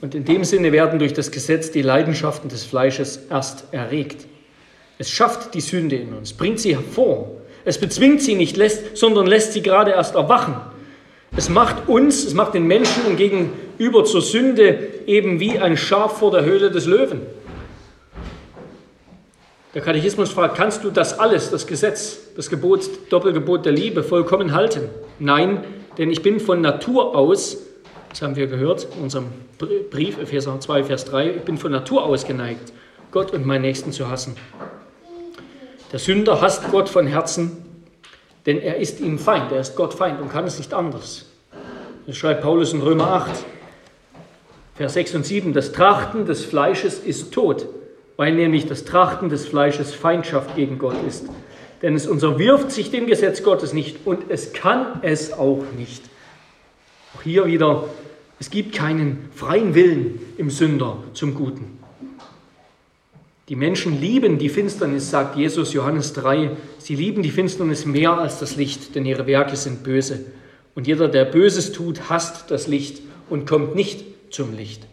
Und 0.00 0.14
in 0.14 0.24
dem 0.24 0.44
Sinne 0.44 0.72
werden 0.72 0.98
durch 0.98 1.14
das 1.14 1.30
Gesetz 1.30 1.70
die 1.70 1.82
Leidenschaften 1.82 2.48
des 2.48 2.64
Fleisches 2.64 3.20
erst 3.30 3.64
erregt. 3.72 4.26
Es 4.98 5.10
schafft 5.10 5.54
die 5.54 5.60
Sünde 5.60 5.96
in 5.96 6.12
uns, 6.12 6.32
bringt 6.32 6.60
sie 6.60 6.74
hervor. 6.74 7.30
Es 7.64 7.78
bezwingt 7.78 8.22
sie 8.22 8.34
nicht, 8.34 8.56
lässt, 8.56 8.96
sondern 8.96 9.26
lässt 9.26 9.52
sie 9.52 9.62
gerade 9.62 9.90
erst 9.90 10.14
erwachen. 10.14 10.56
Es 11.36 11.48
macht 11.48 11.88
uns, 11.88 12.24
es 12.24 12.34
macht 12.34 12.54
den 12.54 12.66
Menschen 12.66 13.16
gegenüber 13.16 14.04
zur 14.04 14.22
Sünde 14.22 14.78
eben 15.06 15.40
wie 15.40 15.58
ein 15.58 15.76
Schaf 15.76 16.18
vor 16.18 16.30
der 16.30 16.44
Höhle 16.44 16.70
des 16.70 16.86
Löwen. 16.86 17.22
Der 19.74 19.82
Katechismus 19.82 20.30
fragt, 20.30 20.56
kannst 20.56 20.84
du 20.84 20.90
das 20.90 21.18
alles, 21.18 21.50
das 21.50 21.66
Gesetz, 21.66 22.18
das 22.34 22.48
Gebot, 22.48 22.88
Doppelgebot 23.10 23.66
der 23.66 23.72
Liebe 23.72 24.02
vollkommen 24.02 24.54
halten? 24.54 24.88
Nein, 25.18 25.64
denn 25.98 26.10
ich 26.10 26.22
bin 26.22 26.40
von 26.40 26.62
Natur 26.62 27.14
aus, 27.14 27.58
das 28.16 28.22
haben 28.22 28.34
wir 28.34 28.46
gehört 28.46 28.88
in 28.96 29.02
unserem 29.02 29.26
Brief, 29.90 30.18
Epheser 30.18 30.58
2, 30.58 30.84
Vers 30.84 31.04
3, 31.04 31.32
ich 31.32 31.42
bin 31.42 31.58
von 31.58 31.70
Natur 31.70 32.02
aus 32.02 32.26
geneigt, 32.26 32.72
Gott 33.10 33.30
und 33.34 33.44
meinen 33.44 33.60
Nächsten 33.60 33.92
zu 33.92 34.08
hassen. 34.08 34.36
Der 35.92 35.98
Sünder 35.98 36.40
hasst 36.40 36.62
Gott 36.70 36.88
von 36.88 37.06
Herzen, 37.06 37.58
denn 38.46 38.58
er 38.58 38.76
ist 38.78 39.00
ihm 39.00 39.18
Feind, 39.18 39.52
er 39.52 39.60
ist 39.60 39.76
Gott 39.76 39.92
Feind 39.92 40.18
und 40.18 40.32
kann 40.32 40.46
es 40.46 40.56
nicht 40.56 40.72
anders. 40.72 41.26
Das 42.06 42.16
schreibt 42.16 42.40
Paulus 42.40 42.72
in 42.72 42.80
Römer 42.80 43.08
8, 43.08 43.32
Vers 44.76 44.94
6 44.94 45.16
und 45.16 45.26
7, 45.26 45.52
das 45.52 45.72
Trachten 45.72 46.24
des 46.24 46.42
Fleisches 46.42 47.00
ist 47.00 47.34
tot, 47.34 47.66
weil 48.16 48.34
nämlich 48.34 48.64
das 48.64 48.86
Trachten 48.86 49.28
des 49.28 49.46
Fleisches 49.46 49.94
Feindschaft 49.94 50.56
gegen 50.56 50.78
Gott 50.78 50.96
ist. 51.06 51.26
Denn 51.82 51.94
es 51.94 52.06
unterwirft 52.06 52.70
sich 52.70 52.90
dem 52.90 53.08
Gesetz 53.08 53.42
Gottes 53.42 53.74
nicht 53.74 54.06
und 54.06 54.30
es 54.30 54.54
kann 54.54 55.00
es 55.02 55.34
auch 55.34 55.64
nicht. 55.76 56.02
Auch 57.14 57.22
hier 57.22 57.44
wieder, 57.44 57.84
es 58.38 58.50
gibt 58.50 58.74
keinen 58.74 59.30
freien 59.34 59.74
Willen 59.74 60.20
im 60.36 60.50
Sünder 60.50 60.98
zum 61.14 61.34
Guten. 61.34 61.78
Die 63.48 63.56
Menschen 63.56 64.00
lieben 64.00 64.38
die 64.38 64.48
Finsternis, 64.48 65.10
sagt 65.10 65.36
Jesus 65.36 65.72
Johannes 65.72 66.12
3. 66.14 66.50
Sie 66.78 66.96
lieben 66.96 67.22
die 67.22 67.30
Finsternis 67.30 67.86
mehr 67.86 68.12
als 68.12 68.40
das 68.40 68.56
Licht, 68.56 68.94
denn 68.94 69.06
ihre 69.06 69.26
Werke 69.26 69.56
sind 69.56 69.84
böse. 69.84 70.26
Und 70.74 70.86
jeder, 70.86 71.08
der 71.08 71.24
Böses 71.24 71.72
tut, 71.72 72.10
hasst 72.10 72.50
das 72.50 72.66
Licht 72.66 73.02
und 73.30 73.46
kommt 73.46 73.74
nicht 73.74 74.04
zum 74.30 74.54
Licht. 74.56 74.86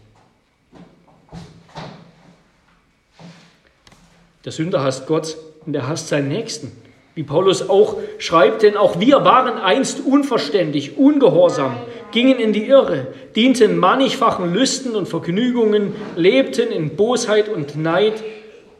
Der 4.44 4.52
Sünder 4.52 4.82
hasst 4.82 5.06
Gott 5.06 5.36
und 5.66 5.74
er 5.74 5.88
hasst 5.88 6.08
seinen 6.08 6.28
Nächsten. 6.28 6.70
Wie 7.14 7.22
Paulus 7.22 7.68
auch 7.68 7.96
schreibt, 8.18 8.62
denn 8.62 8.76
auch 8.76 9.00
wir 9.00 9.24
waren 9.24 9.58
einst 9.58 10.00
unverständig, 10.04 10.96
ungehorsam, 10.96 11.76
gingen 12.14 12.38
in 12.38 12.52
die 12.52 12.66
Irre, 12.66 13.08
dienten 13.34 13.76
mannigfachen 13.76 14.54
Lüsten 14.54 14.94
und 14.94 15.08
Vergnügungen, 15.08 15.92
lebten 16.14 16.70
in 16.70 16.94
Bosheit 16.94 17.48
und 17.48 17.76
Neid, 17.76 18.22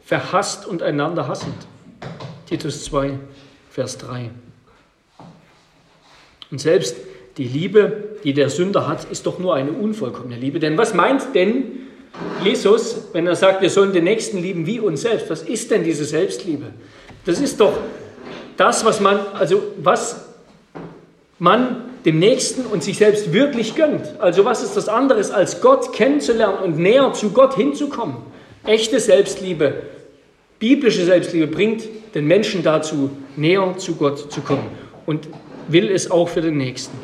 verhasst 0.05 0.65
und 0.65 0.81
einander 0.81 1.27
hassend. 1.27 1.67
Titus 2.47 2.85
2, 2.85 3.19
Vers 3.69 3.97
3. 3.97 4.29
Und 6.49 6.61
selbst 6.61 6.95
die 7.37 7.43
Liebe, 7.43 8.17
die 8.23 8.33
der 8.33 8.49
Sünder 8.49 8.87
hat, 8.87 9.03
ist 9.11 9.25
doch 9.25 9.37
nur 9.37 9.53
eine 9.53 9.71
unvollkommene 9.71 10.37
Liebe. 10.37 10.59
Denn 10.59 10.77
was 10.77 10.93
meint 10.93 11.35
denn 11.35 11.63
Jesus, 12.41 13.09
wenn 13.11 13.27
er 13.27 13.35
sagt, 13.35 13.61
wir 13.61 13.69
sollen 13.69 13.91
den 13.91 14.05
Nächsten 14.05 14.41
lieben 14.41 14.65
wie 14.65 14.79
uns 14.79 15.01
selbst? 15.01 15.29
Was 15.29 15.41
ist 15.41 15.71
denn 15.71 15.83
diese 15.83 16.05
Selbstliebe? 16.05 16.67
Das 17.25 17.41
ist 17.41 17.59
doch 17.59 17.73
das, 18.55 18.85
was 18.85 19.01
man, 19.01 19.19
also 19.33 19.61
was 19.83 20.25
man 21.37 21.84
dem 22.05 22.19
Nächsten 22.19 22.65
und 22.67 22.83
sich 22.83 22.97
selbst 22.97 23.33
wirklich 23.33 23.75
gönnt. 23.75 24.19
Also 24.19 24.45
was 24.45 24.63
ist 24.63 24.77
das 24.77 24.87
anderes, 24.87 25.31
als 25.31 25.59
Gott 25.59 25.91
kennenzulernen 25.91 26.59
und 26.59 26.77
näher 26.77 27.11
zu 27.13 27.31
Gott 27.31 27.55
hinzukommen? 27.55 28.17
Echte 28.63 28.99
Selbstliebe, 28.99 29.81
biblische 30.59 31.03
Selbstliebe 31.03 31.47
bringt 31.47 31.83
den 32.13 32.25
Menschen 32.25 32.63
dazu, 32.63 33.09
näher 33.35 33.75
zu 33.77 33.95
Gott 33.95 34.31
zu 34.31 34.41
kommen 34.41 34.67
und 35.05 35.27
will 35.67 35.89
es 35.89 36.11
auch 36.11 36.29
für 36.29 36.41
den 36.41 36.57
Nächsten. 36.57 36.97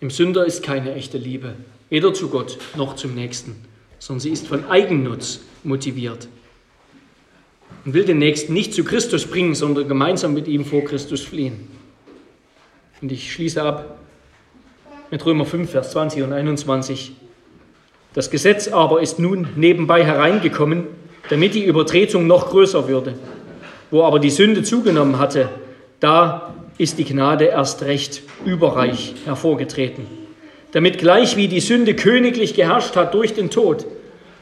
Im 0.00 0.10
Sünder 0.10 0.44
ist 0.44 0.62
keine 0.62 0.94
echte 0.94 1.16
Liebe, 1.16 1.54
weder 1.88 2.12
zu 2.12 2.28
Gott 2.28 2.58
noch 2.76 2.96
zum 2.96 3.14
Nächsten, 3.14 3.56
sondern 3.98 4.20
sie 4.20 4.30
ist 4.30 4.46
von 4.46 4.66
Eigennutz 4.66 5.40
motiviert 5.64 6.28
und 7.86 7.94
will 7.94 8.04
den 8.04 8.18
Nächsten 8.18 8.52
nicht 8.52 8.74
zu 8.74 8.84
Christus 8.84 9.26
bringen, 9.26 9.54
sondern 9.54 9.88
gemeinsam 9.88 10.34
mit 10.34 10.48
ihm 10.48 10.66
vor 10.66 10.84
Christus 10.84 11.22
fliehen. 11.22 11.75
Und 13.02 13.12
ich 13.12 13.32
schließe 13.32 13.62
ab 13.62 13.98
mit 15.10 15.24
Römer 15.24 15.44
5, 15.44 15.70
Vers 15.70 15.90
20 15.90 16.22
und 16.22 16.32
21. 16.32 17.12
Das 18.14 18.30
Gesetz 18.30 18.68
aber 18.68 19.02
ist 19.02 19.18
nun 19.18 19.48
nebenbei 19.56 20.04
hereingekommen, 20.04 20.84
damit 21.28 21.54
die 21.54 21.64
Übertretung 21.64 22.26
noch 22.26 22.48
größer 22.50 22.88
würde. 22.88 23.14
Wo 23.90 24.02
aber 24.02 24.18
die 24.18 24.30
Sünde 24.30 24.62
zugenommen 24.62 25.18
hatte, 25.18 25.48
da 26.00 26.54
ist 26.78 26.98
die 26.98 27.04
Gnade 27.04 27.46
erst 27.46 27.82
recht 27.82 28.22
überreich 28.44 29.14
hervorgetreten. 29.24 30.06
Damit 30.72 30.98
gleich 30.98 31.36
wie 31.36 31.48
die 31.48 31.60
Sünde 31.60 31.94
königlich 31.94 32.54
geherrscht 32.54 32.96
hat 32.96 33.14
durch 33.14 33.34
den 33.34 33.50
Tod, 33.50 33.86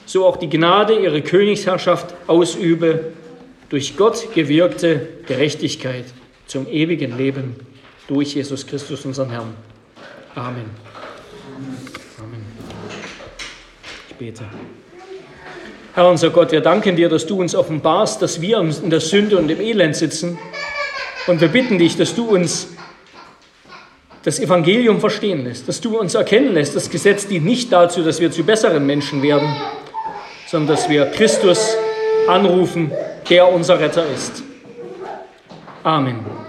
so 0.06 0.24
auch 0.24 0.36
die 0.36 0.48
Gnade 0.48 0.94
ihre 0.94 1.22
Königsherrschaft 1.22 2.14
ausübe 2.26 3.12
durch 3.68 3.96
Gott 3.96 4.28
gewirkte 4.34 5.08
Gerechtigkeit 5.26 6.04
zum 6.46 6.68
ewigen 6.68 7.16
Leben 7.16 7.56
durch 8.08 8.34
Jesus 8.34 8.66
Christus, 8.66 9.04
unseren 9.04 9.30
Herrn. 9.30 9.54
Amen. 10.34 10.70
Amen. 12.18 12.44
Ich 14.08 14.14
bete. 14.16 14.44
Herr 15.94 16.08
unser 16.08 16.30
Gott, 16.30 16.50
wir 16.50 16.60
danken 16.60 16.96
dir, 16.96 17.08
dass 17.08 17.24
du 17.24 17.40
uns 17.40 17.54
offenbarst, 17.54 18.20
dass 18.20 18.40
wir 18.40 18.58
in 18.58 18.90
der 18.90 19.00
Sünde 19.00 19.38
und 19.38 19.48
im 19.48 19.60
Elend 19.60 19.94
sitzen. 19.94 20.38
Und 21.26 21.40
wir 21.40 21.48
bitten 21.48 21.78
dich, 21.78 21.96
dass 21.96 22.14
du 22.14 22.24
uns 22.26 22.68
das 24.24 24.40
Evangelium 24.40 25.00
verstehen 25.00 25.44
lässt, 25.44 25.68
dass 25.68 25.80
du 25.80 25.98
uns 25.98 26.14
erkennen 26.14 26.54
lässt, 26.54 26.74
das 26.74 26.90
Gesetz 26.90 27.26
dient 27.26 27.44
nicht 27.44 27.70
dazu, 27.72 28.02
dass 28.02 28.20
wir 28.20 28.30
zu 28.30 28.42
besseren 28.42 28.86
Menschen 28.86 29.22
werden, 29.22 29.54
sondern 30.46 30.76
dass 30.76 30.88
wir 30.88 31.06
Christus 31.06 31.76
anrufen, 32.26 32.90
der 33.28 33.52
unser 33.52 33.78
Retter 33.78 34.04
ist. 34.12 34.42
Amen. 35.82 36.43